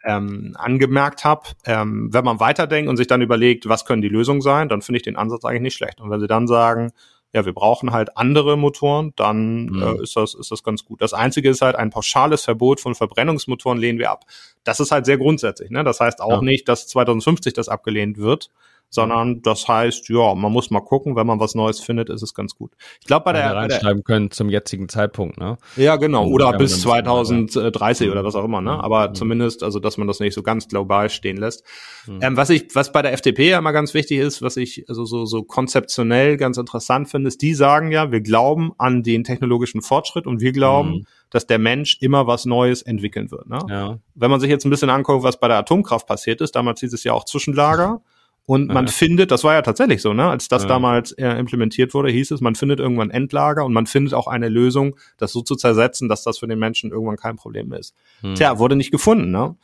[0.04, 4.40] ähm, angemerkt habe, ähm, wenn man weiterdenkt und sich dann überlegt, was können die Lösungen
[4.40, 6.00] sein, dann finde ich den Ansatz eigentlich nicht schlecht.
[6.00, 6.92] Und wenn sie dann sagen,
[7.32, 9.82] ja, wir brauchen halt andere Motoren, dann mhm.
[9.82, 11.02] äh, ist das ist das ganz gut.
[11.02, 14.26] Das einzige ist halt ein pauschales Verbot von Verbrennungsmotoren lehnen wir ab.
[14.62, 15.70] Das ist halt sehr grundsätzlich.
[15.70, 15.82] Ne?
[15.82, 16.42] Das heißt auch ja.
[16.42, 18.50] nicht, dass 2050 das abgelehnt wird,
[18.88, 22.34] sondern das heißt, ja, man muss mal gucken, wenn man was Neues findet, ist es
[22.34, 22.72] ganz gut.
[23.00, 25.58] Ich glaube, bei der reinschreiben können zum jetzigen Zeitpunkt, ne?
[25.76, 28.72] Ja, genau, oder bis 2030 oder was auch immer, ne?
[28.72, 28.80] Mhm.
[28.80, 29.14] Aber mhm.
[29.14, 31.64] zumindest, also dass man das nicht so ganz global stehen lässt.
[32.06, 32.20] Mhm.
[32.22, 35.04] Ähm, was ich, was bei der FDP ja immer ganz wichtig ist, was ich also
[35.04, 39.82] so so konzeptionell ganz interessant finde, ist, die sagen ja, wir glauben an den technologischen
[39.82, 41.06] Fortschritt und wir glauben, mhm.
[41.30, 43.48] dass der Mensch immer was Neues entwickeln wird.
[43.48, 43.58] Ne?
[43.68, 43.98] Ja.
[44.14, 46.92] Wenn man sich jetzt ein bisschen anguckt, was bei der Atomkraft passiert ist, damals hieß
[46.92, 48.00] es ja auch Zwischenlager.
[48.46, 48.92] Und man ja.
[48.92, 50.30] findet, das war ja tatsächlich so, ne?
[50.30, 50.68] Als das ja.
[50.68, 54.48] damals äh, implementiert wurde, hieß es, man findet irgendwann Endlager und man findet auch eine
[54.48, 57.92] Lösung, das so zu zersetzen, dass das für den Menschen irgendwann kein Problem ist.
[58.20, 58.36] Hm.
[58.36, 59.56] Tja, wurde nicht gefunden, ne?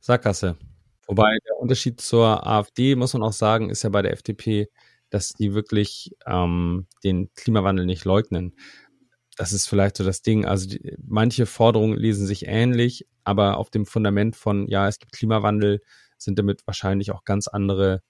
[0.00, 0.56] Sackgasse.
[1.06, 4.68] Wobei der Unterschied zur AfD, muss man auch sagen, ist ja bei der FDP,
[5.10, 8.54] dass die wirklich ähm, den Klimawandel nicht leugnen.
[9.36, 10.46] Das ist vielleicht so das Ding.
[10.46, 15.12] Also die, manche Forderungen lesen sich ähnlich, aber auf dem Fundament von, ja, es gibt
[15.12, 15.82] Klimawandel,
[16.24, 18.02] sind damit wahrscheinlich auch ganz andere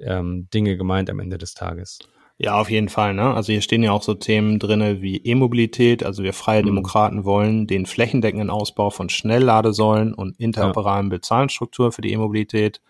[0.00, 1.98] ähm, Dinge gemeint am Ende des Tages.
[2.40, 3.14] Ja, auf jeden Fall.
[3.14, 3.34] Ne?
[3.34, 6.04] Also hier stehen ja auch so Themen drinne wie E-Mobilität.
[6.04, 6.66] Also wir Freie mhm.
[6.66, 11.16] Demokraten wollen den flächendeckenden Ausbau von Schnellladesäulen und interoperablen ja.
[11.16, 12.80] Bezahlstruktur für die E-Mobilität.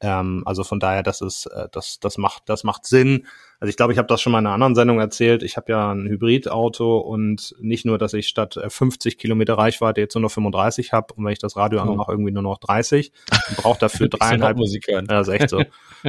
[0.00, 3.26] Ähm, also von daher, das ist, äh, das, das macht, das macht Sinn.
[3.64, 5.42] Also ich glaube, ich habe das schon mal in einer anderen Sendung erzählt.
[5.42, 10.02] Ich habe ja ein Hybridauto und nicht nur, dass ich statt 50 äh, Kilometer Reichweite
[10.02, 11.84] jetzt nur noch 35 habe und wenn ich das Radio oh.
[11.84, 13.10] anmache, irgendwie nur noch 30
[13.48, 15.06] und brauche dafür dreieinhalb Musik hören.
[15.08, 15.62] Ja, das ist echt so.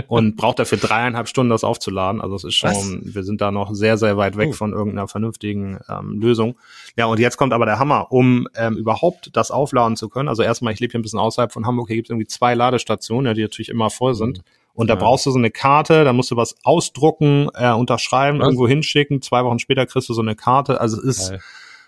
[0.10, 2.20] und braucht dafür dreieinhalb Stunden das aufzuladen.
[2.20, 3.16] Also es ist schon, Was?
[3.16, 4.52] wir sind da noch sehr, sehr weit weg uh.
[4.52, 6.58] von irgendeiner vernünftigen ähm, Lösung.
[6.98, 10.28] Ja, und jetzt kommt aber der Hammer, um ähm, überhaupt das aufladen zu können.
[10.28, 12.54] Also erstmal, ich lebe hier ein bisschen außerhalb von Hamburg, hier gibt es irgendwie zwei
[12.54, 14.40] Ladestationen, ja, die natürlich immer voll sind.
[14.40, 14.65] Mhm.
[14.76, 15.00] Und da ja.
[15.00, 18.46] brauchst du so eine Karte, da musst du was ausdrucken, äh, unterschreiben, was?
[18.46, 19.22] irgendwo hinschicken.
[19.22, 20.80] Zwei Wochen später kriegst du so eine Karte.
[20.82, 21.42] Also es ist, Geil.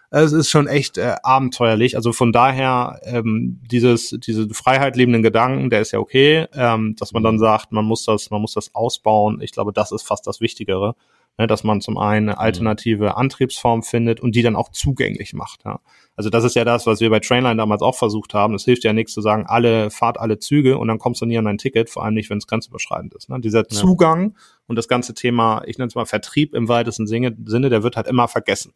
[0.10, 1.98] es ist schon echt äh, abenteuerlich.
[1.98, 7.12] Also von daher ähm, dieses, diese Freiheit lebenden Gedanken, der ist ja okay, ähm, dass
[7.12, 7.40] man dann mhm.
[7.40, 9.42] sagt, man muss das, man muss das ausbauen.
[9.42, 10.96] Ich glaube, das ist fast das Wichtigere
[11.38, 12.40] ne, dass man zum einen eine mhm.
[12.40, 15.64] alternative Antriebsform findet und die dann auch zugänglich macht.
[15.66, 15.80] Ja.
[16.16, 18.56] Also das ist ja das, was wir bei Trainline damals auch versucht haben.
[18.56, 21.38] Es hilft ja nichts zu sagen, alle fahrt alle Züge und dann kommst du nie
[21.38, 23.30] an ein Ticket, vor allem nicht, wenn es grenzüberschreitend ist.
[23.30, 23.40] Ne?
[23.40, 24.36] Dieser Zugang
[24.68, 28.08] und das ganze Thema, ich nenne es mal Vertrieb im weitesten Sinne, der wird halt
[28.08, 28.74] immer vergessen.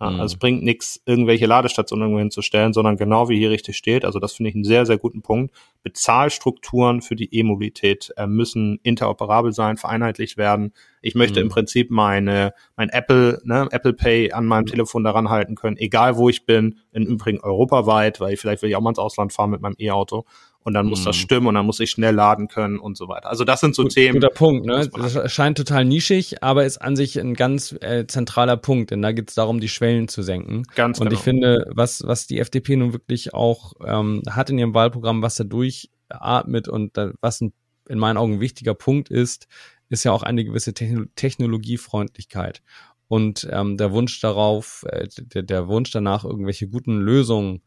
[0.00, 0.20] Ja, mhm.
[0.20, 4.18] Also es bringt nichts, irgendwelche Ladestationen irgendwo hinzustellen, sondern genau wie hier richtig steht, also
[4.18, 5.54] das finde ich einen sehr, sehr guten Punkt.
[5.82, 10.72] Bezahlstrukturen für die E-Mobilität äh, müssen interoperabel sein, vereinheitlicht werden.
[11.02, 11.46] Ich möchte mhm.
[11.46, 14.68] im Prinzip meine, mein Apple, ne, Apple Pay an meinem mhm.
[14.68, 18.70] Telefon daran halten können, egal wo ich bin, im Übrigen europaweit, weil ich vielleicht will
[18.70, 20.24] ich auch mal ins Ausland fahren mit meinem E-Auto
[20.64, 21.04] und dann muss mhm.
[21.06, 23.30] das stimmen und dann muss ich schnell laden können und so weiter.
[23.30, 24.20] Also das sind so Gut, Themen.
[24.20, 24.88] Guter Punkt, ne?
[24.88, 29.12] Das scheint total nischig, aber ist an sich ein ganz äh, zentraler Punkt, denn da
[29.12, 30.64] geht es darum, die Schwellen zu senken.
[30.74, 31.18] Ganz und genau.
[31.18, 35.36] ich finde, was, was die FDP nun wirklich auch ähm, hat in ihrem Wahlprogramm, was
[35.36, 37.52] da durchatmet und da, was ein,
[37.88, 39.46] in meinen Augen ein wichtiger Punkt ist,
[39.88, 42.62] ist ja auch eine gewisse Technologiefreundlichkeit.
[43.06, 47.62] Und ähm, der Wunsch darauf, äh, der, der Wunsch danach, irgendwelche guten Lösungen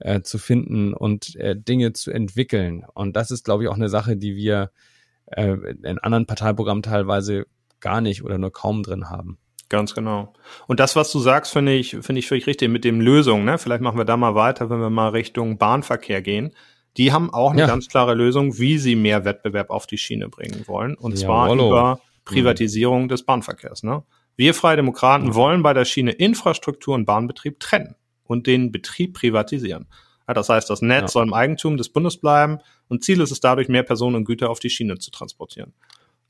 [0.00, 2.84] äh, zu finden und äh, Dinge zu entwickeln.
[2.94, 4.70] Und das ist, glaube ich, auch eine Sache, die wir
[5.26, 7.46] äh, in anderen Parteiprogrammen teilweise
[7.80, 9.38] gar nicht oder nur kaum drin haben.
[9.68, 10.32] Ganz genau.
[10.66, 13.44] Und das, was du sagst, finde ich, finde ich völlig richtig mit dem Lösung.
[13.44, 13.58] Ne?
[13.58, 16.54] Vielleicht machen wir da mal weiter, wenn wir mal Richtung Bahnverkehr gehen.
[16.96, 17.66] Die haben auch eine ja.
[17.66, 20.94] ganz klare Lösung, wie sie mehr Wettbewerb auf die Schiene bringen wollen.
[20.94, 21.68] Und ja, zwar Wallo.
[21.68, 23.08] über Privatisierung mhm.
[23.08, 23.82] des Bahnverkehrs.
[23.82, 24.02] Ne?
[24.36, 25.34] Wir Freie Demokraten mhm.
[25.34, 27.94] wollen bei der Schiene Infrastruktur und Bahnbetrieb trennen
[28.28, 29.88] und den Betrieb privatisieren.
[30.28, 31.08] Ja, das heißt, das Netz ja.
[31.08, 34.50] soll im Eigentum des Bundes bleiben und Ziel ist es dadurch, mehr Personen und Güter
[34.50, 35.72] auf die Schiene zu transportieren.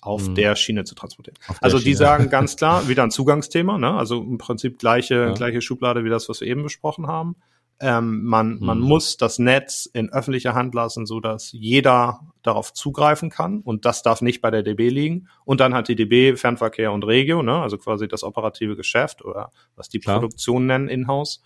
[0.01, 0.37] Auf mhm.
[0.37, 1.37] der Schiene zu transportieren.
[1.61, 3.93] Also die sagen ganz klar, wieder ein Zugangsthema, ne?
[3.95, 5.33] also im Prinzip gleiche, ja.
[5.33, 7.35] gleiche Schublade wie das, was wir eben besprochen haben.
[7.81, 8.85] Ähm, man, man Mhm.
[8.87, 13.61] muss das Netz in öffentlicher Hand lassen, so dass jeder darauf zugreifen kann.
[13.61, 15.29] Und das darf nicht bei der DB liegen.
[15.45, 19.53] Und dann hat die DB Fernverkehr und Regio, ne, also quasi das operative Geschäft oder
[19.77, 20.19] was die Klar.
[20.19, 21.41] Produktion nennen in-house.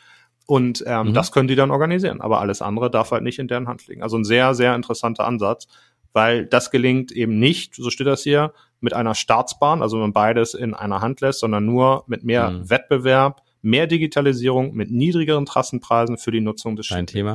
[0.47, 1.15] Und ähm, Mhm.
[1.15, 2.21] das können die dann organisieren.
[2.21, 4.03] Aber alles andere darf halt nicht in deren Hand liegen.
[4.03, 5.67] Also ein sehr, sehr interessanter Ansatz,
[6.13, 10.13] weil das gelingt eben nicht, so steht das hier, mit einer Staatsbahn, also wenn man
[10.13, 12.71] beides in einer Hand lässt, sondern nur mit mehr Mhm.
[12.71, 17.35] Wettbewerb, mehr Digitalisierung, mit niedrigeren Trassenpreisen für die Nutzung des Kein Thema.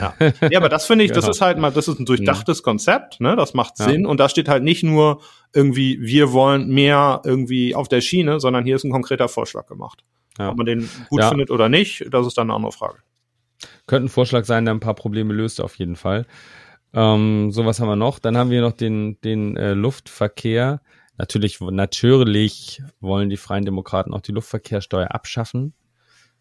[0.00, 0.14] Ja.
[0.50, 1.30] ja, aber das finde ich, das Genau.
[1.30, 3.36] ist halt mal, das ist ein durchdachtes Konzept, ne?
[3.36, 3.86] Das macht Ja.
[3.86, 4.04] Sinn.
[4.06, 5.20] Und da steht halt nicht nur
[5.54, 10.04] irgendwie, wir wollen mehr irgendwie auf der Schiene, sondern hier ist ein konkreter Vorschlag gemacht.
[10.38, 10.50] Ja.
[10.50, 11.28] Ob man den gut Ja.
[11.28, 12.98] findet oder nicht, das ist dann eine andere Frage.
[13.86, 16.26] Könnte ein Vorschlag sein, der ein paar Probleme löst auf jeden Fall.
[16.94, 18.18] Ähm, so was haben wir noch.
[18.18, 20.80] Dann haben wir noch den, den äh, Luftverkehr.
[21.16, 25.74] Natürlich, natürlich wollen die Freien Demokraten auch die Luftverkehrssteuer abschaffen.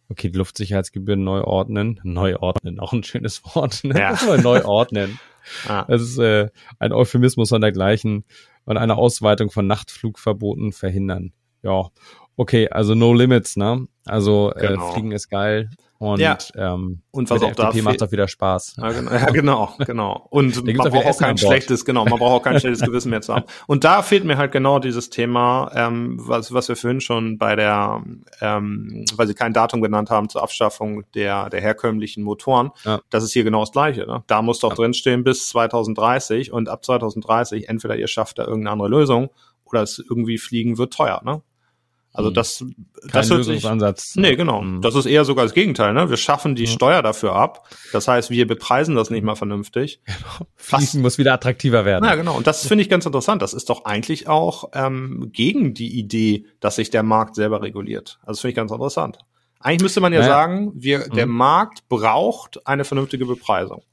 [0.09, 1.99] Okay, die Luftsicherheitsgebühren neu ordnen.
[2.03, 3.83] Neu ordnen, auch ein schönes Wort.
[3.83, 3.99] Ne?
[3.99, 4.17] Ja.
[4.37, 5.19] Neu ordnen.
[5.65, 5.85] Ah.
[5.87, 8.25] Das ist äh, ein Euphemismus von dergleichen
[8.65, 11.31] und eine Ausweitung von Nachtflugverboten verhindern.
[11.63, 11.87] Ja,
[12.37, 13.87] okay, also no limits, ne?
[14.05, 14.89] Also Genau.
[14.89, 15.69] äh, Fliegen ist geil
[15.99, 16.37] und Ja.
[16.55, 18.75] ähm, Und was auch da FDP macht fehlt- auch wieder Spaß.
[18.77, 20.27] Ja, genau, ja, genau, genau.
[20.29, 23.19] Und man braucht auch Essen kein schlechtes, genau, man braucht auch kein schlechtes Gewissen mehr
[23.21, 23.43] zu haben.
[23.65, 27.55] Und da fehlt mir halt genau dieses Thema, ähm, was, was wir vorhin schon bei
[27.57, 28.01] der,
[28.39, 32.69] ähm, weil Sie kein Datum genannt haben zur Abschaffung der, der herkömmlichen Motoren.
[32.85, 33.01] Ja.
[33.09, 34.05] Das ist hier genau das Gleiche.
[34.05, 34.23] Ne?
[34.27, 34.75] Da muss doch Ja.
[34.75, 39.31] drinstehen bis 2030 und ab 2030 entweder ihr schafft da irgendeine andere Lösung
[39.65, 41.21] oder es irgendwie fliegen wird teuer.
[41.25, 41.41] Ne?
[42.17, 42.33] Also Hm.
[42.33, 42.75] das, Kein
[43.13, 44.15] das hört sich, Lösungsansatz.
[44.15, 44.61] Nee, genau.
[44.63, 44.81] Mhm.
[44.81, 45.93] Das ist eher sogar das Gegenteil.
[45.93, 46.09] Ne?
[46.09, 46.69] Wir schaffen die Ja.
[46.71, 47.69] Steuer dafür ab.
[47.93, 50.01] Das heißt, wir bepreisen das nicht mal vernünftig.
[50.55, 52.05] Fliegen muss wieder attraktiver werden.
[52.05, 52.35] Ja, genau.
[52.35, 53.41] Und das finde ich ganz interessant.
[53.43, 58.17] Das ist doch eigentlich auch ähm, gegen die Idee, dass sich der Markt selber reguliert.
[58.21, 59.19] Also das finde ich ganz interessant.
[59.59, 60.31] Eigentlich müsste man ja Naja.
[60.31, 61.33] sagen, wir, der Mhm.
[61.33, 63.83] Markt braucht eine vernünftige Bepreisung.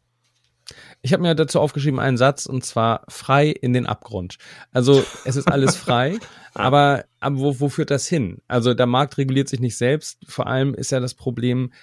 [1.04, 4.38] Ich habe mir dazu aufgeschrieben einen Satz und zwar frei in den Abgrund.
[4.72, 6.16] Also es ist alles frei,
[6.54, 8.38] aber, aber wo, wo führt das hin?
[8.48, 10.18] Also der Markt reguliert sich nicht selbst.
[10.26, 11.74] Vor allem ist ja das Problem,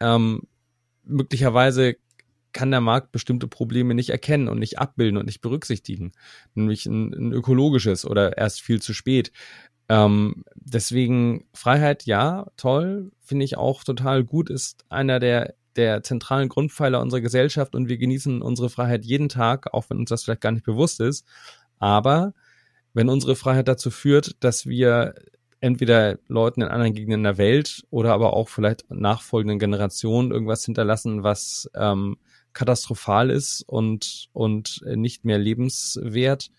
[0.00, 0.44] ähm,
[1.04, 1.96] möglicherweise
[2.54, 6.12] kann der Markt bestimmte Probleme nicht erkennen und nicht abbilden und nicht berücksichtigen.
[6.54, 9.30] Nämlich ein, ein ökologisches oder erst viel zu spät.
[9.90, 16.48] Ähm, deswegen Freiheit, ja, toll, finde ich auch total gut, ist einer der, der zentralen
[16.48, 20.40] Grundpfeiler unserer Gesellschaft und wir genießen unsere Freiheit jeden Tag, auch wenn uns das vielleicht
[20.40, 21.26] gar nicht bewusst ist.
[21.78, 22.34] Aber
[22.92, 25.14] wenn unsere Freiheit dazu führt, dass wir
[25.60, 31.22] entweder Leuten in anderen Gegenden der Welt oder aber auch vielleicht nachfolgenden Generationen irgendwas hinterlassen,
[31.22, 32.16] was ähm,
[32.52, 36.50] katastrophal ist und, und nicht mehr lebenswert,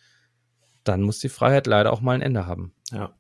[0.84, 2.74] dann muss die Freiheit leider auch mal ein Ende haben.
[2.92, 3.14] Ja.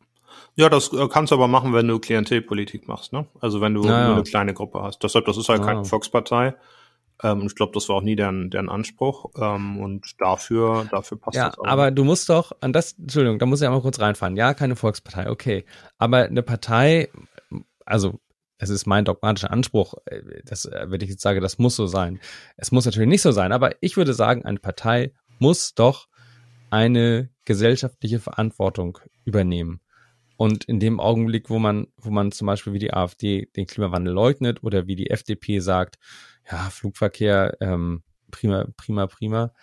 [0.55, 3.25] Ja, das äh, kannst du aber machen, wenn du Klientelpolitik machst, ne?
[3.39, 4.05] Also wenn du Naja.
[4.07, 5.01] nur eine kleine Gruppe hast.
[5.03, 5.65] Deshalb, das ist halt Ah.
[5.65, 6.55] keine Volkspartei.
[7.23, 9.31] Ähm, ich glaube, das war auch nie deren, deren Anspruch.
[9.37, 11.65] Ähm, und dafür, dafür passt Ja, das auch.
[11.65, 14.35] aber du musst doch, an das, Entschuldigung, da muss ich einmal kurz reinfahren.
[14.35, 15.65] Ja, keine Volkspartei, okay.
[15.97, 17.09] Aber eine Partei,
[17.85, 18.19] also
[18.57, 21.85] es ist mein dogmatischer Anspruch, äh, das, äh, wenn ich jetzt sage, das muss so
[21.87, 22.19] sein.
[22.57, 26.07] Es muss natürlich nicht so sein, aber ich würde sagen, eine Partei muss doch
[26.69, 29.81] eine gesellschaftliche Verantwortung übernehmen.
[30.41, 34.11] Und in dem Augenblick, wo man, wo man zum Beispiel wie die AfD den Klimawandel
[34.11, 35.99] leugnet oder wie die FDP sagt,
[36.51, 38.01] ja, Flugverkehr, ähm,
[38.31, 39.53] prima, prima, prima,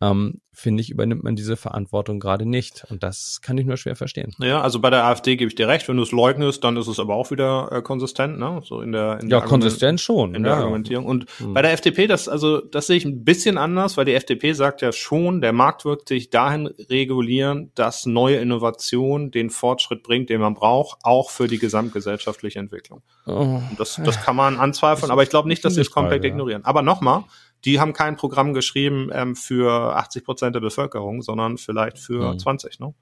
[0.00, 2.86] ähm, finde ich, übernimmt man diese Verantwortung gerade nicht.
[2.90, 4.32] Und das kann ich nur schwer verstehen.
[4.38, 5.86] Ja, also bei der AfD gebe ich dir recht.
[5.88, 8.60] Wenn du es leugnest, dann ist es aber auch wieder äh, konsistent, ne?
[8.64, 10.34] So in der, in Ja, der Argument- konsistent schon.
[10.34, 10.58] in der ja.
[10.60, 11.04] Argumentierung.
[11.06, 11.52] Und Hm.
[11.54, 14.80] bei der FDP, das, also, das sehe ich ein bisschen anders, weil die FDP sagt
[14.82, 20.40] ja schon, der Markt wird sich dahin regulieren, dass neue Innovation den Fortschritt bringt, den
[20.40, 23.02] man braucht, auch für die gesamtgesellschaftliche Entwicklung.
[23.26, 26.24] Oh, Und das, das kann man anzweifeln, aber ich glaube nicht, dass sie es komplett
[26.24, 26.30] Ja.
[26.30, 26.64] ignorieren.
[26.64, 27.24] Aber nochmal,
[27.66, 32.38] die haben kein Programm geschrieben ähm, für 80 Prozent der Bevölkerung, sondern vielleicht für Hm.
[32.38, 32.94] 20, ne?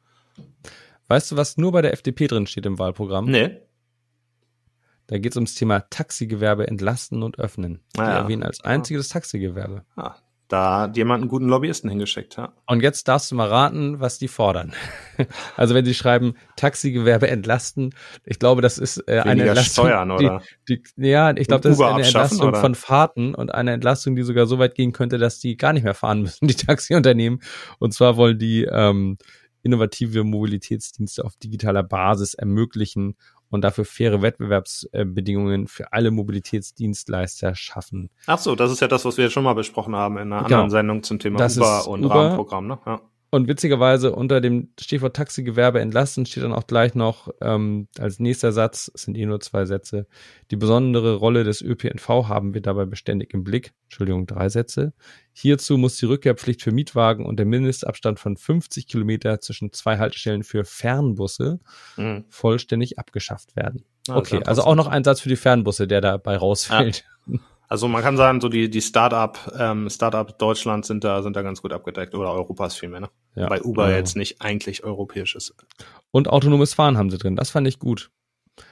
[1.06, 3.26] weißt du, was nur bei der FDP drin steht im Wahlprogramm?
[3.26, 3.60] Nee.
[5.06, 7.80] Da geht es ums Thema Taxigewerbe entlasten und öffnen.
[7.94, 8.18] Die Ah ja.
[8.20, 9.84] erwähnen als einziges Taxigewerbe.
[9.96, 10.14] Ah,
[10.48, 12.52] da hat jemand einen guten Lobbyisten hingeschickt, ja.
[12.66, 14.72] Und jetzt darfst du mal raten, was die fordern.
[15.56, 19.86] Also wenn sie schreiben, Taxigewerbe entlasten, ich glaube, das ist äh, eine Entlastung.
[19.86, 20.42] Steuern, oder?
[20.68, 22.60] Die, die, ja, ich glaube, das ist eine Entlastung oder?
[22.60, 25.84] von Fahrten und eine Entlastung, die sogar so weit gehen könnte, dass die gar nicht
[25.84, 27.40] mehr fahren müssen, die Taxiunternehmen.
[27.78, 29.18] Und zwar wollen die ähm,
[29.64, 33.16] innovative Mobilitätsdienste auf digitaler Basis ermöglichen
[33.50, 38.10] und dafür faire Wettbewerbsbedingungen für alle Mobilitätsdienstleister schaffen.
[38.26, 40.56] Ach so, das ist ja das, was wir schon mal besprochen haben in einer Genau.
[40.56, 42.14] anderen Sendung zum Thema Das Uber und Uber.
[42.14, 42.78] Rahmenprogramm, ne?
[42.86, 43.00] Ja.
[43.34, 48.52] Und witzigerweise unter dem Stichwort Taxigewerbe entlasten steht dann auch gleich noch ähm, als nächster
[48.52, 50.06] Satz, es sind eh nur zwei Sätze,
[50.52, 53.72] die besondere Rolle des ÖPNV haben wir dabei beständig im Blick.
[53.86, 54.92] Entschuldigung, drei Sätze.
[55.32, 60.44] Hierzu muss die Rückkehrpflicht für Mietwagen und der Mindestabstand von 50 Kilometer zwischen zwei Haltestellen
[60.44, 61.58] für Fernbusse
[61.96, 62.26] mhm.
[62.28, 63.84] vollständig abgeschafft werden.
[64.06, 67.04] Ja, okay, also auch noch ein Satz für die Fernbusse, der dabei rausfällt.
[67.26, 67.40] Ja.
[67.66, 71.42] Also man kann sagen, so die, die Start-up, ähm, Start-up Deutschland sind da, sind da
[71.42, 73.08] ganz gut abgedeckt oder Europas vielmehr, ne?
[73.34, 73.50] Ja.
[73.50, 73.96] Weil Uber ja.
[73.96, 75.54] jetzt nicht eigentlich europäisch ist.
[76.10, 77.36] Und autonomes Fahren haben sie drin.
[77.36, 78.10] Das fand ich gut.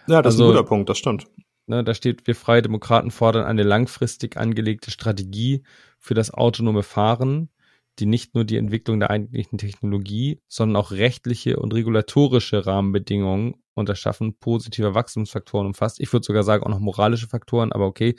[0.06, 1.26] Ja, das also, ist ein also, guter Punkt, das stimmt.
[1.66, 5.62] Ne, da steht, wir Freie Demokraten fordern eine langfristig angelegte Strategie
[5.98, 7.50] für das autonome Fahren,
[7.98, 13.88] die nicht nur die Entwicklung der eigentlichen Technologie, sondern auch rechtliche und regulatorische Rahmenbedingungen und
[13.88, 16.00] das Schaffen positiver Wachstumsfaktoren umfasst.
[16.00, 18.16] Ich würde sogar sagen auch noch moralische Faktoren, aber okay,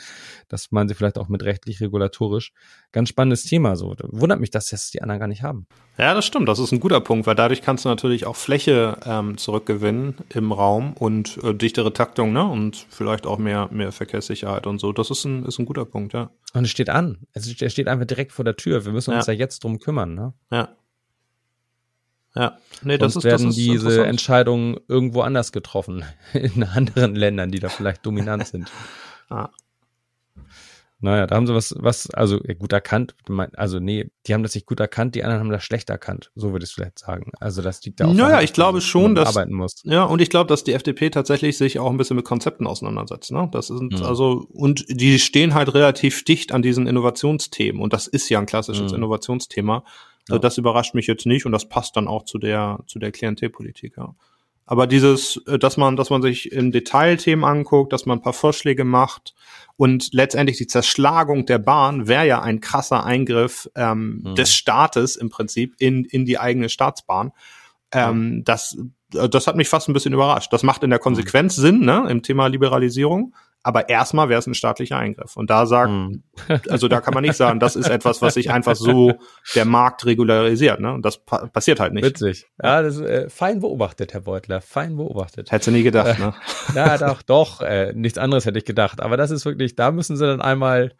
[0.48, 2.52] das meinen sie vielleicht auch mit rechtlich regulatorisch.
[2.92, 3.76] Ganz spannendes Thema.
[3.76, 5.68] So wundert mich, dass das die anderen gar nicht haben.
[5.98, 6.50] Ja, das stimmt.
[6.50, 10.52] Das ist ein guter Punkt, weil dadurch kannst du natürlich auch Fläche ähm, zurückgewinnen im
[10.52, 12.44] Raum und äh, dichtere Taktung, ne?
[12.44, 14.92] Und vielleicht auch mehr mehr Verkehrssicherheit und so.
[14.92, 16.32] Das ist ein ist ein guter Punkt, ja.
[16.54, 17.28] Und es steht an.
[17.34, 18.86] Es steht einfach direkt vor der Tür.
[18.86, 20.34] Wir müssen uns ja, ja jetzt drum kümmern, ne?
[20.52, 20.70] Ja.
[22.36, 27.16] Ja, nee, das Sonst ist, werden das ist diese Entscheidungen irgendwo anders getroffen, in anderen
[27.16, 28.72] Ländern, die da vielleicht dominant sind.
[29.30, 29.50] ah.
[31.04, 33.14] Naja, da haben sie was, was, also gut erkannt,
[33.58, 36.54] also nee, die haben das nicht gut erkannt, die anderen haben das schlecht erkannt, so
[36.54, 37.34] würde ich es vielleicht sagen.
[37.42, 38.14] Also das liegt da auch.
[38.14, 39.82] Naja, ich glaube schon, dass arbeiten muss.
[39.84, 43.34] Ja, und ich glaube, dass die FDP tatsächlich sich auch ein bisschen mit Konzepten auseinandersetzt.
[43.34, 43.50] Ne?
[43.52, 44.06] Das sind mhm.
[44.06, 48.46] also und die stehen halt relativ dicht an diesen Innovationsthemen und das ist ja ein
[48.46, 49.00] klassisches mhm.
[49.00, 49.84] Innovationsthema.
[50.30, 50.40] Ja.
[50.40, 53.96] Das überrascht mich jetzt nicht und das passt dann auch zu der, zu der Klientelpolitik,
[53.98, 54.16] ja.
[54.66, 58.22] Aber dieses, äh, dass man, dass man sich im Detail Themen anguckt, dass man ein
[58.22, 59.34] paar Vorschläge macht
[59.76, 64.36] und letztendlich die Zerschlagung der Bahn wäre ja ein krasser Eingriff ähm, mhm.
[64.36, 67.34] des Staates im Prinzip in, in die eigene Staatsbahn.
[67.92, 68.44] Ähm, mhm.
[68.46, 68.78] Das,
[69.14, 70.54] äh, das hat mich fast ein bisschen überrascht.
[70.54, 71.62] Das macht in der Konsequenz mhm.
[71.62, 73.36] Sinn, ne, im Thema Liberalisierung.
[73.66, 75.38] Aber erstmal wäre es ein staatlicher Eingriff.
[75.38, 76.24] Und da sagt, hm.
[76.70, 79.14] also da kann man nicht sagen, das ist etwas, was sich einfach so
[79.56, 80.82] der Markt regularisiert.
[80.82, 80.94] Ne?
[80.94, 82.04] Und das pa passiert halt nicht.
[82.04, 82.46] Witzig.
[82.62, 84.60] Ja, das ist äh, fein beobachtet, Herr Beutler.
[84.60, 85.52] Fein beobachtet.
[85.52, 86.34] Hättest du nie gedacht, ne?
[86.76, 87.62] ja, doch, doch.
[87.62, 89.02] Äh, nichts anderes hätte ich gedacht.
[89.02, 90.94] Aber das ist wirklich, da müssen sie dann einmal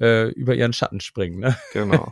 [0.00, 1.38] äh, über ihren Schatten springen.
[1.38, 1.56] Ne?
[1.74, 2.08] Genau.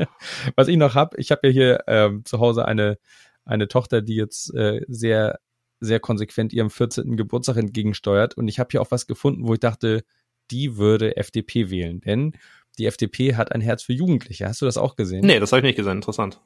[0.56, 2.98] was ich noch habe, ich habe ja hier ähm, zu Hause eine
[3.44, 5.38] eine Tochter, die jetzt äh, sehr
[5.84, 7.16] sehr konsequent ihrem 14.
[7.16, 8.36] Geburtstag entgegensteuert.
[8.36, 10.04] Und ich habe hier auch was gefunden, wo ich dachte,
[10.50, 12.00] die würde FDP wählen.
[12.00, 12.32] Denn
[12.78, 14.46] die FDP hat ein Herz für Jugendliche.
[14.46, 15.24] Hast du das auch gesehen?
[15.24, 15.96] Nee, das habe ich nicht gesehen.
[15.96, 16.40] Interessant.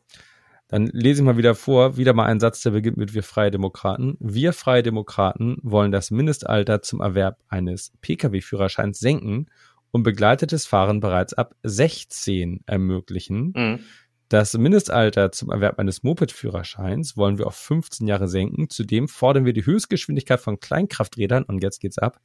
[0.69, 3.51] Dann lese ich mal wieder vor, wieder mal ein Satz, der beginnt mit Wir Freie
[3.51, 4.17] Demokraten.
[4.21, 9.47] Wir Freie Demokraten wollen das Mindestalter zum Erwerb eines Pkw-Führerscheins senken
[9.91, 13.53] und begleitetes Fahren bereits ab 16 ermöglichen.
[13.57, 13.81] Mhm.
[14.29, 18.69] Das Mindestalter zum Erwerb eines Moped-Führerscheins wollen wir auf 15 Jahre senken.
[18.69, 22.21] Zudem fordern wir die Höchstgeschwindigkeit von Kleinkrafträdern, und jetzt geht's ab,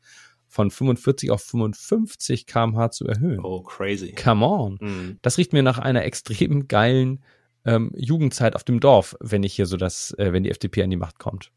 [0.49, 3.39] von 45 auf 55 kmh zu erhöhen.
[3.43, 4.13] Oh, crazy.
[4.13, 4.73] Come on.
[4.81, 5.17] Mm.
[5.21, 7.23] Das riecht mir nach einer extrem geilen
[7.65, 10.89] ähm, Jugendzeit auf dem Dorf, wenn ich hier so das, äh, wenn die FDP an
[10.89, 11.51] die Macht kommt.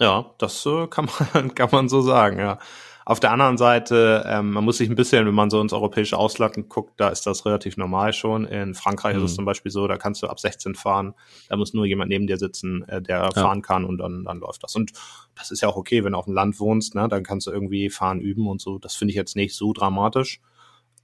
[0.00, 2.58] Ja, das äh, kann man, kann man so sagen, ja.
[3.04, 6.16] Auf der anderen Seite, ähm, man muss sich ein bisschen, wenn man so ins europäische
[6.16, 8.44] Ausland guckt, da ist das relativ normal schon.
[8.44, 9.24] In Frankreich mhm.
[9.24, 9.36] ist es mhm.
[9.36, 11.14] zum Beispiel so, da kannst du ab 16 fahren,
[11.48, 13.30] da muss nur jemand neben dir sitzen, äh, der ja.
[13.32, 14.76] fahren kann und dann, dann läuft das.
[14.76, 14.92] Und
[15.34, 17.50] das ist ja auch okay, wenn du auf dem Land wohnst, ne, dann kannst du
[17.50, 18.78] irgendwie fahren üben und so.
[18.78, 20.40] Das finde ich jetzt nicht so dramatisch.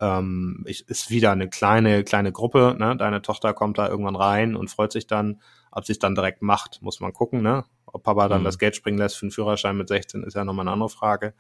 [0.01, 2.97] Ähm, ich, ist wieder eine kleine, kleine Gruppe, ne?
[2.97, 5.41] Deine Tochter kommt da irgendwann rein und freut sich dann.
[5.71, 7.65] Ob sie es dann direkt macht, muss man gucken, ne?
[7.93, 8.45] Ob Papa dann mhm.
[8.45, 11.35] das Geld springen lässt für einen Führerschein mit 16, ist ja nochmal eine andere Frage.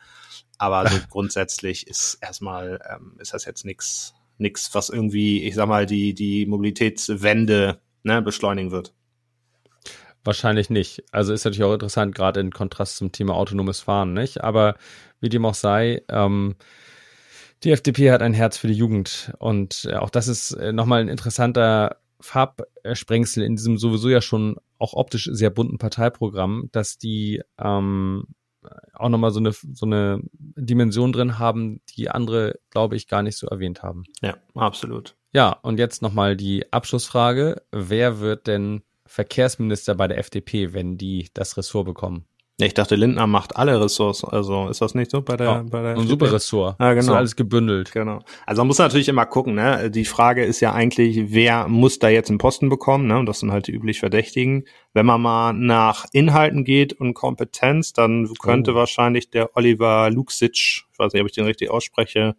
[0.58, 5.68] Aber so grundsätzlich ist erstmal, ähm, ist das jetzt nichts, nix, was irgendwie, ich sag
[5.68, 8.94] mal, die, die Mobilitätswende ne, beschleunigen wird.
[10.24, 11.04] Wahrscheinlich nicht.
[11.10, 14.42] Also ist natürlich auch interessant, gerade in Kontrast zum Thema autonomes Fahren, nicht?
[14.42, 14.76] Aber
[15.20, 16.56] wie dem auch sei, ähm,
[17.64, 21.00] die FDP hat ein Herz für die Jugend und äh, auch das ist äh, nochmal
[21.00, 27.42] ein interessanter Farbsprengsel in diesem sowieso ja schon auch optisch sehr bunten Parteiprogramm, dass die
[27.58, 28.26] ähm,
[28.94, 33.36] auch nochmal so eine, so eine Dimension drin haben, die andere, glaube ich, gar nicht
[33.36, 34.04] so erwähnt haben.
[34.20, 35.16] Ja, absolut.
[35.32, 37.62] Ja, und jetzt nochmal die Abschlussfrage.
[37.70, 42.26] Wer wird denn Verkehrsminister bei der FDP, wenn die das Ressort bekommen?
[42.60, 44.24] Ich dachte, Lindner macht alle Ressorts.
[44.24, 46.74] Also ist das nicht so bei der ja, bei der Ein super Ressort.
[46.80, 47.12] Ja, genau.
[47.12, 47.92] Ist alles gebündelt.
[47.92, 48.18] Genau.
[48.46, 49.92] Also man muss natürlich immer gucken, ne?
[49.92, 53.16] Die Frage ist ja eigentlich, wer muss da jetzt einen Posten bekommen, ne?
[53.16, 54.64] Und das sind halt die üblich Verdächtigen.
[54.92, 58.74] Wenn man mal nach Inhalten geht und Kompetenz, dann könnte oh.
[58.74, 60.50] wahrscheinlich der Oliver Luxic,
[60.92, 62.34] ich weiß nicht, ob ich den richtig ausspreche,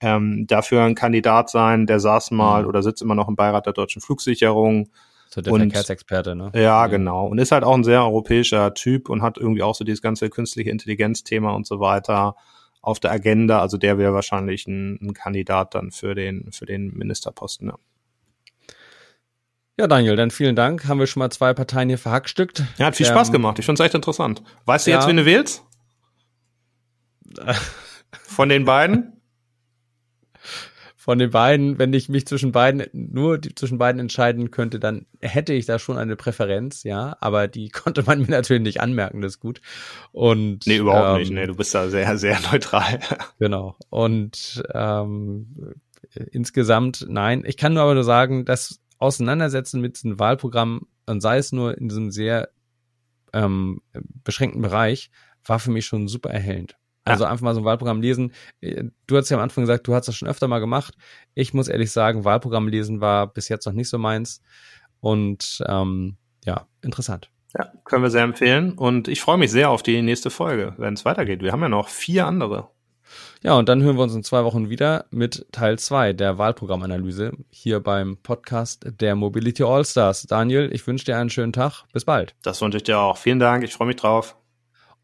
[0.00, 2.68] ähm, dafür ein Kandidat sein, der saß mal mhm.
[2.68, 4.88] oder sitzt immer noch im Beirat der deutschen Flugsicherung
[5.32, 6.50] So der Und- Verkehrsexperte, ne?
[6.54, 7.26] Ja, genau.
[7.26, 10.28] Und ist halt auch ein sehr europäischer Typ und hat irgendwie auch so dieses ganze
[10.28, 12.34] künstliche Intelligenz-Thema und so weiter
[12.82, 13.60] auf der Agenda.
[13.60, 17.68] Also der wäre wahrscheinlich ein, ein Kandidat dann für den, für den Ministerposten.
[17.68, 17.74] Ja.
[19.78, 20.86] Ja, Daniel, dann vielen Dank.
[20.88, 22.64] Haben wir schon mal zwei Parteien hier verhackstückt.
[22.76, 23.58] ja, hat viel Ähm, Spaß gemacht.
[23.58, 24.42] Ich finde es echt interessant.
[24.66, 24.98] Weißt du ja.
[24.98, 25.64] jetzt, wen du wählst?
[28.12, 29.19] Von den beiden?
[31.10, 35.06] Von den beiden, wenn ich mich zwischen beiden, nur die, zwischen beiden entscheiden könnte, dann
[35.18, 39.20] hätte ich da schon eine Präferenz, ja, aber die konnte man mir natürlich nicht anmerken,
[39.20, 39.60] das ist gut.
[40.12, 41.32] Und Nee, überhaupt ähm, nicht.
[41.32, 43.00] Nee, du bist da sehr, sehr neutral.
[43.40, 43.74] Genau.
[43.88, 45.74] Und ähm,
[46.30, 51.38] insgesamt, nein, ich kann nur aber nur sagen, das Auseinandersetzen mit diesem Wahlprogramm, und sei
[51.38, 52.50] es nur in diesem sehr
[53.32, 53.82] ähm,
[54.22, 55.10] beschränkten Bereich,
[55.44, 56.76] war für mich schon super erhellend.
[57.04, 58.32] Also einfach mal so ein Wahlprogramm lesen.
[58.60, 60.94] Äh, Du hast ja am Anfang gesagt, du hast das schon öfter mal gemacht.
[61.34, 64.40] Ich muss ehrlich sagen, Wahlprogramm lesen war bis jetzt noch nicht so meins.
[65.00, 67.30] Und ähm, ja, interessant.
[67.58, 68.72] Ja, können wir sehr empfehlen.
[68.72, 71.42] Und ich freue mich sehr auf die nächste Folge, wenn es weitergeht.
[71.42, 72.68] Wir haben ja noch vier andere.
[73.42, 77.32] Ja, und dann hören wir uns in zwei Wochen wieder mit Teil zwei der Wahlprogrammanalyse
[77.50, 80.22] hier beim Podcast der Mobility Allstars.
[80.24, 81.84] Daniel, ich wünsche dir einen schönen Tag.
[81.92, 82.36] Bis bald.
[82.42, 83.16] Das wünsche ich dir auch.
[83.16, 83.64] Vielen Dank.
[83.64, 84.39] Ich freue mich drauf.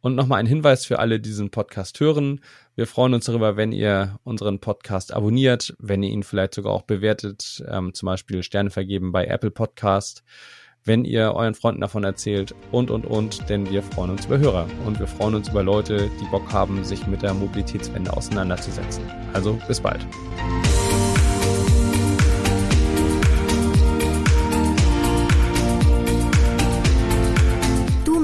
[0.07, 2.41] Und nochmal ein Hinweis für alle, die diesen Podcast hören.
[2.77, 6.83] Wir freuen uns darüber, wenn ihr unseren Podcast abonniert, wenn ihr ihn vielleicht sogar auch
[6.83, 10.23] bewertet, ähm, zum Beispiel Sterne vergeben bei Apple Podcast,
[10.85, 14.69] wenn ihr euren Freunden davon erzählt und, und, und, denn wir freuen uns über Hörer
[14.87, 19.03] und wir freuen uns über Leute, die Bock haben, sich mit der Mobilitätswende auseinanderzusetzen.
[19.33, 20.07] Also bis bald.